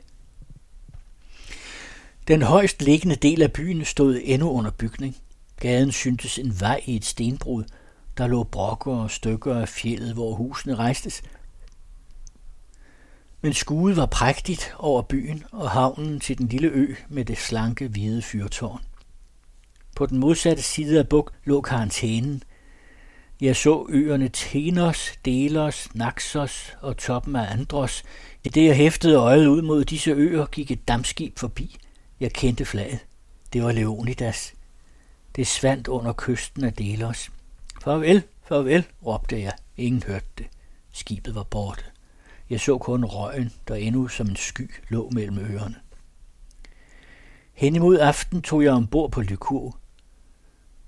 Den 2.27 2.41
højst 2.41 2.81
liggende 2.81 3.15
del 3.15 3.41
af 3.41 3.53
byen 3.53 3.85
stod 3.85 4.19
endnu 4.23 4.51
under 4.51 4.71
bygning. 4.71 5.17
Gaden 5.59 5.91
syntes 5.91 6.39
en 6.39 6.59
vej 6.59 6.81
i 6.85 6.95
et 6.95 7.05
stenbrud. 7.05 7.63
Der 8.17 8.27
lå 8.27 8.43
brokker 8.43 8.95
og 8.95 9.11
stykker 9.11 9.55
af 9.55 9.69
fjellet, 9.69 10.13
hvor 10.13 10.35
husene 10.35 10.75
rejstes. 10.75 11.23
Men 13.41 13.53
skuet 13.53 13.97
var 13.97 14.05
prægtigt 14.05 14.73
over 14.77 15.01
byen 15.01 15.43
og 15.51 15.71
havnen 15.71 16.19
til 16.19 16.37
den 16.37 16.47
lille 16.47 16.67
ø 16.67 16.95
med 17.09 17.25
det 17.25 17.37
slanke 17.37 17.87
hvide 17.87 18.21
fyrtårn. 18.21 18.81
På 19.95 20.05
den 20.05 20.17
modsatte 20.17 20.63
side 20.63 20.99
af 20.99 21.09
buk 21.09 21.33
lå 21.45 21.61
karantænen. 21.61 22.43
Jeg 23.41 23.55
så 23.55 23.85
øerne 23.89 24.29
Tenos, 24.29 25.13
Delos, 25.25 25.95
Naxos 25.95 26.75
og 26.81 26.97
toppen 26.97 27.35
af 27.35 27.51
Andros. 27.51 28.03
I 28.43 28.49
det 28.49 28.65
jeg 28.65 28.75
hæftede 28.75 29.15
øjet 29.15 29.47
ud 29.47 29.61
mod 29.61 29.85
disse 29.85 30.11
øer, 30.11 30.45
gik 30.45 30.71
et 30.71 30.87
dammskib 30.87 31.39
forbi. 31.39 31.77
Jeg 32.19 32.33
kendte 32.33 32.65
flaget. 32.65 32.99
Det 33.53 33.63
var 33.63 33.71
Leonidas. 33.71 34.53
Det 35.35 35.47
svandt 35.47 35.87
under 35.87 36.13
kysten 36.17 36.63
af 36.63 36.73
Delos. 36.73 37.31
Farvel, 37.83 38.23
farvel, 38.47 38.85
råbte 39.05 39.41
jeg. 39.41 39.53
Ingen 39.77 40.03
hørte 40.07 40.25
det. 40.37 40.45
Skibet 40.91 41.35
var 41.35 41.43
borte. 41.43 41.83
Jeg 42.49 42.59
så 42.59 42.77
kun 42.77 43.05
røgen, 43.05 43.53
der 43.67 43.75
endnu 43.75 44.07
som 44.07 44.27
en 44.27 44.35
sky 44.35 44.71
lå 44.89 45.09
mellem 45.09 45.39
ørerne. 45.39 45.75
Hen 47.53 47.75
imod 47.75 47.99
aften 47.99 48.41
tog 48.41 48.63
jeg 48.63 48.73
ombord 48.73 49.11
på 49.11 49.21
Lykur. 49.21 49.77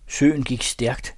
Søen 0.07 0.43
gik 0.43 0.63
stærkt. 0.63 1.15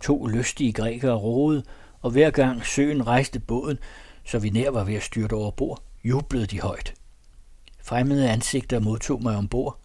To 0.00 0.26
lystige 0.26 0.72
grækere 0.72 1.16
roede, 1.16 1.62
og 2.00 2.10
hver 2.10 2.30
gang 2.30 2.66
søen 2.66 3.06
rejste 3.06 3.40
båden, 3.40 3.78
så 4.24 4.38
vi 4.38 4.50
nær 4.50 4.70
var 4.70 4.84
ved 4.84 4.94
at 4.94 5.02
styrte 5.02 5.34
over 5.34 5.50
bord, 5.50 5.82
jublede 6.04 6.46
de 6.46 6.60
højt. 6.60 6.94
Fremmede 7.82 8.30
ansigter 8.30 8.80
modtog 8.80 9.22
mig 9.22 9.36
ombord. 9.36 9.78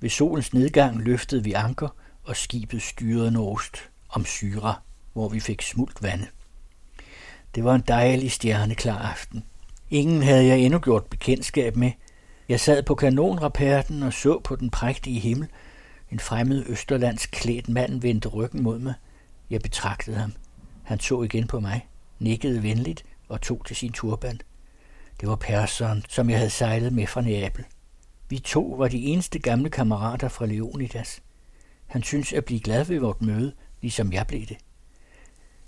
Ved 0.00 0.10
solens 0.10 0.54
nedgang 0.54 1.02
løftede 1.02 1.44
vi 1.44 1.52
anker, 1.52 1.88
og 2.24 2.36
skibet 2.36 2.82
styrede 2.82 3.30
nordost 3.30 3.76
om 4.08 4.24
Syra, 4.24 4.80
hvor 5.12 5.28
vi 5.28 5.40
fik 5.40 5.62
smult 5.62 6.02
vande. 6.02 6.26
Det 7.54 7.64
var 7.64 7.74
en 7.74 7.84
dejlig 7.88 8.32
stjerneklar 8.32 8.98
aften. 8.98 9.44
Ingen 9.90 10.22
havde 10.22 10.46
jeg 10.46 10.58
endnu 10.58 10.78
gjort 10.78 11.06
bekendtskab 11.06 11.76
med. 11.76 11.90
Jeg 12.48 12.60
sad 12.60 12.82
på 12.82 12.94
kanonraperten 12.94 14.02
og 14.02 14.12
så 14.12 14.40
på 14.44 14.56
den 14.56 14.70
prægtige 14.70 15.20
himmel. 15.20 15.48
En 16.12 16.20
fremmed 16.20 16.64
østerlands 16.66 17.26
klædt 17.26 17.68
mand 17.68 18.00
vendte 18.00 18.28
ryggen 18.28 18.62
mod 18.62 18.78
mig. 18.78 18.94
Jeg 19.50 19.60
betragtede 19.60 20.16
ham. 20.16 20.32
Han 20.82 21.00
så 21.00 21.22
igen 21.22 21.46
på 21.46 21.60
mig, 21.60 21.88
nikkede 22.18 22.62
venligt 22.62 23.04
og 23.28 23.40
tog 23.40 23.66
til 23.66 23.76
sin 23.76 23.92
turban. 23.92 24.40
Det 25.20 25.28
var 25.28 25.36
Persson, 25.36 26.04
som 26.08 26.30
jeg 26.30 26.38
havde 26.38 26.50
sejlet 26.50 26.92
med 26.92 27.06
fra 27.06 27.20
Neapel. 27.20 27.64
Vi 28.28 28.38
to 28.38 28.74
var 28.78 28.88
de 28.88 29.04
eneste 29.04 29.38
gamle 29.38 29.70
kammerater 29.70 30.28
fra 30.28 30.46
Leonidas. 30.46 31.22
Han 31.86 32.02
syntes 32.02 32.32
at 32.32 32.44
blive 32.44 32.60
glad 32.60 32.84
ved 32.84 32.98
vort 32.98 33.22
møde, 33.22 33.52
ligesom 33.80 34.12
jeg 34.12 34.26
blev 34.26 34.46
det. 34.46 34.56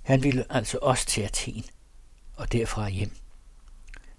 Han 0.02 0.22
ville 0.22 0.44
altså 0.50 0.78
også 0.82 1.06
til 1.06 1.22
Athen, 1.22 1.64
og 2.36 2.52
derfra 2.52 2.88
hjem. 2.88 3.10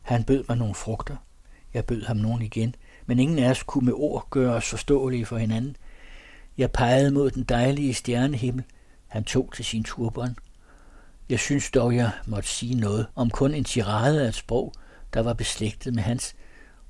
Han 0.02 0.24
bød 0.24 0.44
mig 0.48 0.58
nogle 0.58 0.76
frugter. 0.76 1.16
Jeg 1.74 1.86
bød 1.86 2.04
ham 2.04 2.18
nogen 2.18 2.42
igen, 2.42 2.76
men 3.06 3.20
ingen 3.20 3.40
af 3.40 3.50
os 3.50 3.64
kunne 3.64 3.86
med 3.86 3.94
ord 3.94 4.28
gøre 4.30 4.54
os 4.54 4.70
forståelige 4.70 5.26
for 5.26 5.38
hinanden. 5.38 5.76
Jeg 6.58 6.72
pegede 6.72 7.12
mod 7.12 7.32
den 7.32 7.44
dejlige 7.44 7.94
stjernehimmel. 7.94 8.64
Han 9.18 9.24
tog 9.24 9.52
til 9.56 9.66
sin 9.66 9.84
turban. 9.84 10.36
Jeg 11.30 11.40
synes 11.40 11.72
dog, 11.72 11.96
jeg 11.96 12.12
måtte 12.26 12.50
sige 12.50 12.76
noget 12.76 13.08
om 13.16 13.30
kun 13.30 13.54
en 13.54 13.64
tirade 13.64 14.24
af 14.24 14.28
et 14.28 14.36
sprog, 14.36 14.74
der 15.14 15.20
var 15.20 15.34
beslægtet 15.34 15.94
med 15.94 16.04
hans, 16.04 16.36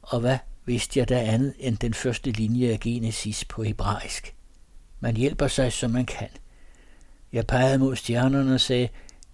og 0.01 0.19
hvad 0.19 0.37
vidste 0.65 0.99
jeg 0.99 1.09
da 1.09 1.21
andet 1.21 1.53
end 1.59 1.77
den 1.77 1.93
første 1.93 2.31
linje 2.31 2.69
af 2.69 2.79
Genesis 2.79 3.45
på 3.45 3.63
hebraisk. 3.63 4.35
Man 4.99 5.15
hjælper 5.15 5.47
sig, 5.47 5.73
som 5.73 5.91
man 5.91 6.05
kan. 6.05 6.29
Jeg 7.33 7.47
pegede 7.47 7.77
mod 7.77 7.95
stjernerne 7.95 8.53
og 8.53 8.61
sagde, 8.61 8.89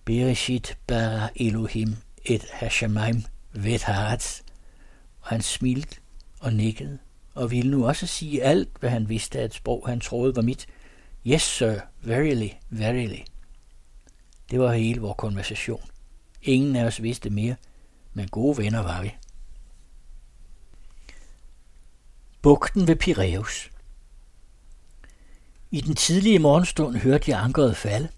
Bereshit 0.06 0.77
bara 0.88 1.29
Elohim 1.36 1.95
et 2.25 2.45
Hashemaim 2.51 3.23
vet 3.53 3.84
haaretz. 3.84 4.41
Og 5.21 5.27
han 5.27 5.41
smilte 5.41 5.97
og 6.39 6.53
nikkede, 6.53 6.97
og 7.36 7.51
ville 7.51 7.71
nu 7.71 7.88
også 7.88 8.08
sige 8.08 8.43
alt, 8.43 8.69
hvad 8.79 8.89
han 8.89 9.10
vidste 9.10 9.39
af 9.39 9.45
et 9.45 9.53
sprog, 9.53 9.84
han 9.88 9.99
troede 9.99 10.36
var 10.36 10.41
mit. 10.41 10.67
Yes, 11.27 11.41
sir, 11.41 11.79
verily, 12.01 12.49
verily. 12.69 13.19
Det 14.51 14.59
var 14.59 14.73
hele 14.73 15.01
vores 15.01 15.15
konversation. 15.17 15.81
Ingen 16.41 16.75
af 16.75 16.86
os 16.86 17.01
vidste 17.01 17.29
mere, 17.29 17.55
men 18.13 18.27
gode 18.27 18.57
venner 18.57 18.81
var 18.83 19.01
vi. 19.01 19.15
Bugten 22.41 22.88
ved 22.88 22.95
Piraeus. 22.95 23.71
I 25.71 25.81
den 25.81 25.95
tidlige 25.95 26.39
morgenstund 26.39 26.95
hørte 26.95 27.31
jeg 27.31 27.39
ankeret 27.39 27.77
falde. 27.77 28.09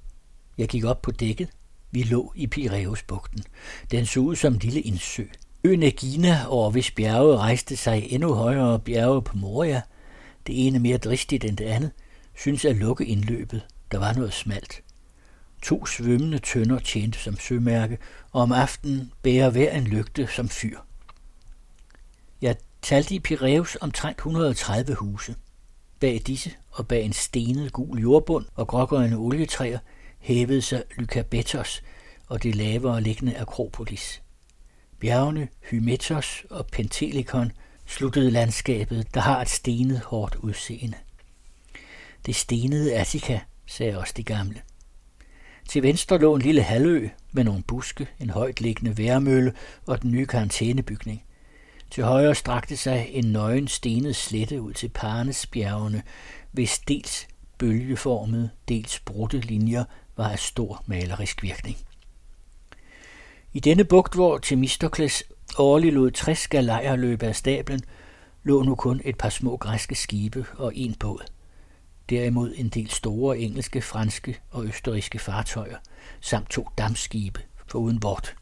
Jeg 0.57 0.67
gik 0.67 0.83
op 0.83 1.01
på 1.01 1.11
dækket. 1.11 1.49
Vi 1.91 2.03
lå 2.03 2.33
i 2.35 2.47
Piræusbugten. 2.47 3.43
Den 3.91 4.05
så 4.05 4.19
ud 4.19 4.35
som 4.35 4.53
en 4.53 4.59
lille 4.59 4.81
indsø. 4.81 5.23
Øen 5.63 5.83
Agina, 5.83 6.45
over 6.47 6.71
hvis 6.71 6.91
bjerge 6.91 7.37
rejste 7.37 7.77
sig 7.77 8.07
endnu 8.09 8.33
højere 8.33 8.79
bjerge 8.79 9.21
på 9.21 9.37
Moria, 9.37 9.81
det 10.47 10.67
ene 10.67 10.79
mere 10.79 10.97
dristigt 10.97 11.45
end 11.45 11.57
det 11.57 11.65
andet, 11.65 11.91
synes 12.35 12.65
at 12.65 12.75
lukke 12.75 13.05
indløbet. 13.05 13.65
Der 13.91 13.97
var 13.97 14.13
noget 14.13 14.33
smalt. 14.33 14.83
To 15.61 15.85
svømmende 15.85 16.39
tønder 16.39 16.79
tjente 16.79 17.19
som 17.19 17.39
sømærke, 17.39 17.97
og 18.31 18.41
om 18.41 18.51
aftenen 18.51 19.11
bærer 19.21 19.49
hver 19.49 19.71
en 19.71 19.83
lygte 19.83 20.27
som 20.27 20.49
fyr. 20.49 20.79
Jeg 22.41 22.55
talte 22.81 23.15
i 23.15 23.19
Piraeus 23.19 23.77
omtrent 23.81 24.17
130 24.17 24.95
huse. 24.95 25.35
Bag 25.99 26.21
disse 26.27 26.51
og 26.71 26.87
bag 26.87 27.03
en 27.05 27.13
stenet 27.13 27.73
gul 27.73 27.99
jordbund 27.99 28.45
og 28.55 28.67
grågrønne 28.67 29.17
olietræer 29.17 29.79
hævede 30.19 30.61
sig 30.61 30.83
Lykabetos 30.97 31.83
og 32.27 32.43
det 32.43 32.55
lavere 32.55 33.01
liggende 33.01 33.37
Akropolis. 33.37 34.21
Bjergene 34.99 35.47
Hymetos 35.69 36.45
og 36.49 36.67
Pentelikon 36.67 37.51
sluttede 37.85 38.31
landskabet, 38.31 39.13
der 39.13 39.19
har 39.19 39.41
et 39.41 39.49
stenet 39.49 39.99
hårdt 39.99 40.35
udseende. 40.35 40.97
Det 42.25 42.35
stenede 42.35 42.95
Attika, 42.95 43.39
sagde 43.65 43.97
også 43.97 44.13
de 44.17 44.23
gamle. 44.23 44.61
Til 45.69 45.83
venstre 45.83 46.17
lå 46.17 46.35
en 46.35 46.41
lille 46.41 46.61
halvø 46.61 47.09
med 47.31 47.43
nogle 47.43 47.63
buske, 47.63 48.07
en 48.19 48.29
højt 48.29 48.61
liggende 48.61 48.97
værmølle 48.97 49.53
og 49.85 50.01
den 50.01 50.11
nye 50.11 50.25
karantænebygning. 50.25 51.23
Til 51.91 52.03
højre 52.03 52.35
strakte 52.35 52.77
sig 52.77 53.07
en 53.09 53.25
nøgen 53.25 53.67
stenet 53.67 54.15
slette 54.15 54.61
ud 54.61 54.73
til 54.73 54.89
Parnesbjergene, 54.89 56.03
hvis 56.51 56.79
dels 56.79 57.27
bølgeformede, 57.57 58.49
dels 58.67 58.99
brudte 58.99 59.39
linjer 59.39 59.83
var 60.17 60.29
af 60.29 60.39
stor 60.39 60.83
malerisk 60.85 61.43
virkning. 61.43 61.77
I 63.53 63.59
denne 63.59 63.83
bugt, 63.83 64.13
hvor 64.13 64.37
Themistokles 64.37 65.23
årligt 65.57 65.93
lod 65.93 66.11
60 66.11 66.47
galejer 66.47 66.95
løbe 66.95 67.25
af 67.25 67.35
stablen, 67.35 67.81
lå 68.43 68.63
nu 68.63 68.75
kun 68.75 69.01
et 69.05 69.17
par 69.17 69.29
små 69.29 69.57
græske 69.57 69.95
skibe 69.95 70.45
og 70.57 70.75
en 70.75 70.93
båd 70.93 71.25
derimod 72.09 72.53
en 72.55 72.69
del 72.69 72.89
store 72.89 73.39
engelske, 73.39 73.81
franske 73.81 74.39
og 74.51 74.65
østerrigske 74.65 75.19
fartøjer, 75.19 75.77
samt 76.21 76.49
to 76.49 76.69
dammskibe 76.77 77.41
uden 77.75 77.99
bort. 77.99 78.35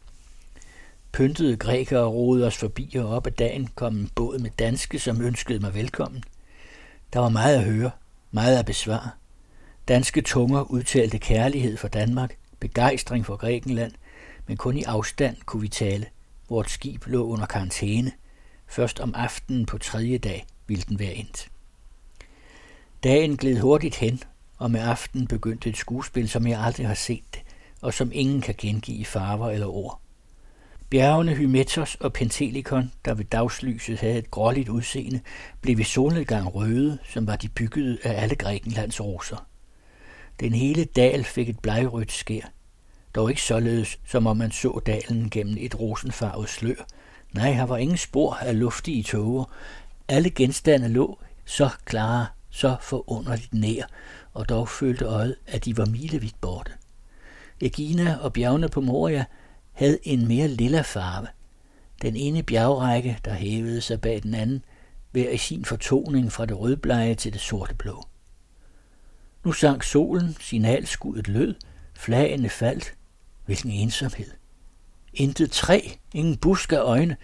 Pyntede 1.11 1.57
grækere 1.57 2.05
roede 2.05 2.47
os 2.47 2.57
forbi, 2.57 2.95
og 2.95 3.09
op 3.09 3.27
ad 3.27 3.31
dagen 3.31 3.69
kom 3.75 3.97
en 3.97 4.09
båd 4.15 4.39
med 4.39 4.49
danske, 4.59 4.99
som 4.99 5.21
ønskede 5.21 5.59
mig 5.59 5.73
velkommen. 5.73 6.23
Der 7.13 7.19
var 7.19 7.29
meget 7.29 7.57
at 7.57 7.63
høre, 7.63 7.91
meget 8.31 8.59
at 8.59 8.65
besvare. 8.65 9.09
Danske 9.87 10.21
tunger 10.21 10.71
udtalte 10.71 11.17
kærlighed 11.17 11.77
for 11.77 11.87
Danmark, 11.87 12.37
begejstring 12.59 13.25
for 13.25 13.35
Grækenland, 13.35 13.91
men 14.47 14.57
kun 14.57 14.77
i 14.77 14.83
afstand 14.83 15.37
kunne 15.45 15.61
vi 15.61 15.67
tale. 15.67 16.05
Vort 16.49 16.69
skib 16.69 17.07
lå 17.07 17.27
under 17.27 17.45
karantæne. 17.45 18.11
Først 18.67 18.99
om 18.99 19.15
aftenen 19.15 19.65
på 19.65 19.77
tredje 19.77 20.17
dag 20.17 20.45
ville 20.67 20.83
den 20.87 20.99
være 20.99 21.13
endt. 21.13 21.52
Dagen 23.03 23.37
gled 23.37 23.59
hurtigt 23.59 23.95
hen, 23.95 24.23
og 24.57 24.71
med 24.71 24.79
aften 24.79 25.27
begyndte 25.27 25.69
et 25.69 25.77
skuespil, 25.77 26.29
som 26.29 26.47
jeg 26.47 26.59
aldrig 26.59 26.87
har 26.87 26.93
set 26.93 27.23
det, 27.33 27.41
og 27.81 27.93
som 27.93 28.11
ingen 28.13 28.41
kan 28.41 28.55
gengive 28.57 28.97
i 28.97 29.03
farver 29.03 29.49
eller 29.49 29.67
ord. 29.67 30.01
Bjergene 30.89 31.35
Hymetos 31.35 31.95
og 31.95 32.13
Pentelikon, 32.13 32.91
der 33.05 33.13
ved 33.13 33.25
dagslyset 33.25 33.99
havde 33.99 34.17
et 34.17 34.31
gråligt 34.31 34.69
udseende, 34.69 35.19
blev 35.61 35.77
ved 35.77 35.85
solnedgang 35.85 36.55
røde, 36.55 36.97
som 37.09 37.27
var 37.27 37.35
de 37.35 37.49
byggede 37.49 37.97
af 38.03 38.21
alle 38.23 38.35
Grækenlands 38.35 39.01
roser. 39.01 39.47
Den 40.39 40.53
hele 40.53 40.85
dal 40.85 41.23
fik 41.23 41.49
et 41.49 41.59
blegrødt 41.59 42.11
skær, 42.11 42.51
dog 43.15 43.29
ikke 43.29 43.41
således, 43.41 43.99
som 44.07 44.27
om 44.27 44.37
man 44.37 44.51
så 44.51 44.79
dalen 44.85 45.29
gennem 45.29 45.57
et 45.59 45.79
rosenfarvet 45.79 46.49
slør. 46.49 46.85
Nej, 47.33 47.51
her 47.51 47.63
var 47.63 47.77
ingen 47.77 47.97
spor 47.97 48.33
af 48.33 48.59
luftige 48.59 49.03
tåger. 49.03 49.45
Alle 50.07 50.29
genstande 50.29 50.87
lå 50.87 51.19
så 51.45 51.69
klare 51.85 52.25
så 52.53 52.75
forunderligt 52.81 53.53
nær, 53.53 53.83
og 54.33 54.49
dog 54.49 54.69
følte 54.69 55.05
øjet, 55.05 55.35
at 55.47 55.65
de 55.65 55.77
var 55.77 55.85
milevidt 55.85 56.41
borte. 56.41 56.71
Egina 57.61 58.17
og 58.21 58.33
bjergene 58.33 58.69
på 58.69 58.81
Moria 58.81 59.25
havde 59.71 59.99
en 60.03 60.27
mere 60.27 60.47
lilla 60.47 60.81
farve. 60.81 61.27
Den 62.01 62.15
ene 62.15 62.43
bjergrække, 62.43 63.19
der 63.25 63.33
hævede 63.33 63.81
sig 63.81 64.01
bag 64.01 64.23
den 64.23 64.33
anden, 64.33 64.63
hver 65.11 65.29
i 65.29 65.37
sin 65.37 65.65
fortoning 65.65 66.31
fra 66.31 66.45
det 66.45 66.59
rødblege 66.59 67.15
til 67.15 67.33
det 67.33 67.41
sorte 67.41 67.75
blå. 67.75 68.03
Nu 69.43 69.51
sank 69.51 69.83
solen, 69.83 70.37
signalskuddet 70.39 71.27
lød, 71.27 71.55
flagene 71.93 72.49
faldt. 72.49 72.95
Hvilken 73.45 73.71
ensomhed. 73.71 74.31
Intet 75.13 75.51
træ, 75.51 75.81
ingen 76.13 76.37
busk 76.37 76.71
af 76.71 76.79
øjne. 76.79 77.17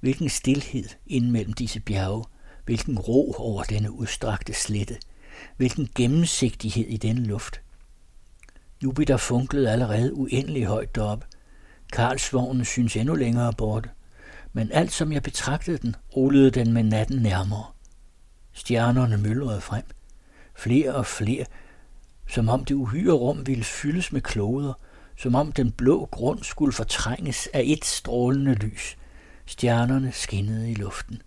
Hvilken 0.00 0.28
stillhed 0.28 0.84
ind 1.06 1.30
mellem 1.30 1.52
disse 1.52 1.80
bjerge– 1.80 2.24
Hvilken 2.68 2.98
ro 2.98 3.34
over 3.38 3.62
denne 3.62 3.92
udstrakte 3.92 4.52
slette. 4.54 4.96
Hvilken 5.56 5.88
gennemsigtighed 5.94 6.86
i 6.86 6.96
denne 6.96 7.24
luft. 7.24 7.60
Jupiter 8.82 9.16
funklede 9.16 9.70
allerede 9.70 10.14
uendelig 10.14 10.64
højt 10.64 10.94
deroppe. 10.94 11.26
Karlsvognen 11.92 12.64
synes 12.64 12.96
endnu 12.96 13.14
længere 13.14 13.52
borte. 13.52 13.90
Men 14.52 14.72
alt 14.72 14.92
som 14.92 15.12
jeg 15.12 15.22
betragtede 15.22 15.78
den, 15.78 15.96
rullede 16.16 16.50
den 16.50 16.72
med 16.72 16.82
natten 16.82 17.22
nærmere. 17.22 17.64
Stjernerne 18.52 19.18
myldrede 19.18 19.60
frem. 19.60 19.84
Flere 20.56 20.94
og 20.94 21.06
flere, 21.06 21.44
som 22.26 22.48
om 22.48 22.64
det 22.64 22.74
uhyre 22.74 23.12
rum 23.12 23.46
ville 23.46 23.64
fyldes 23.64 24.12
med 24.12 24.20
kloder, 24.20 24.72
som 25.16 25.34
om 25.34 25.52
den 25.52 25.72
blå 25.72 26.08
grund 26.10 26.42
skulle 26.42 26.72
fortrænges 26.72 27.48
af 27.54 27.62
et 27.64 27.84
strålende 27.84 28.54
lys. 28.54 28.96
Stjernerne 29.46 30.12
skinnede 30.12 30.70
i 30.70 30.74
luften. 30.74 31.22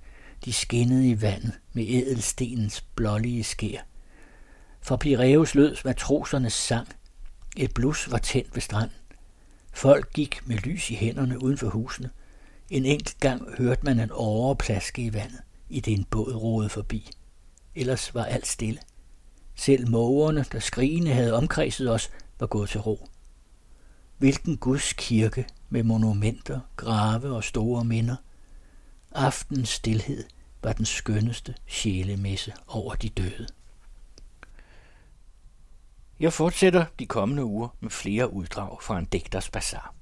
De 0.45 0.53
skinnede 0.53 1.09
i 1.09 1.21
vandet 1.21 1.59
med 1.73 1.85
ædelstenens 1.87 2.81
blålige 2.81 3.43
skær. 3.43 3.81
For 4.81 4.95
Piræus 4.95 5.55
lød 5.55 5.77
matrosernes 5.85 6.53
sang. 6.53 6.87
Et 7.57 7.73
blus 7.73 8.11
var 8.11 8.17
tændt 8.17 8.55
ved 8.55 8.61
stranden. 8.61 8.97
Folk 9.73 10.13
gik 10.13 10.47
med 10.47 10.57
lys 10.57 10.89
i 10.89 10.95
hænderne 10.95 11.43
uden 11.43 11.57
for 11.57 11.69
husene. 11.69 12.09
En 12.69 12.85
enkelt 12.85 13.19
gang 13.19 13.55
hørte 13.57 13.85
man 13.85 13.99
en 13.99 14.09
åre 14.13 14.55
plaske 14.55 15.01
i 15.01 15.13
vandet, 15.13 15.39
i 15.69 15.79
det 15.79 15.93
en 15.93 16.03
båd 16.03 16.33
roede 16.35 16.69
forbi. 16.69 17.09
Ellers 17.75 18.15
var 18.15 18.23
alt 18.23 18.47
stille. 18.47 18.79
Selv 19.55 19.89
mågerne, 19.89 20.45
der 20.51 20.59
skrigende 20.59 21.13
havde 21.13 21.33
omkredset 21.33 21.91
os, 21.91 22.09
var 22.39 22.47
gået 22.47 22.69
til 22.69 22.79
ro. 22.79 23.07
Hvilken 24.17 24.57
Guds 24.57 24.93
kirke 24.93 25.47
med 25.69 25.83
monumenter, 25.83 26.59
grave 26.75 27.35
og 27.35 27.43
store 27.43 27.85
minder. 27.85 28.15
Aftens 29.11 29.69
stillhed 29.69 30.25
var 30.63 30.73
den 30.73 30.85
skønneste 30.85 31.55
sjælemesse 31.67 32.53
over 32.67 32.95
de 32.95 33.09
døde. 33.09 33.47
Jeg 36.19 36.33
fortsætter 36.33 36.85
de 36.99 37.05
kommende 37.05 37.43
uger 37.43 37.69
med 37.79 37.89
flere 37.89 38.33
uddrag 38.33 38.81
fra 38.81 38.99
en 38.99 39.05
digters 39.05 39.49
bazar. 39.49 39.93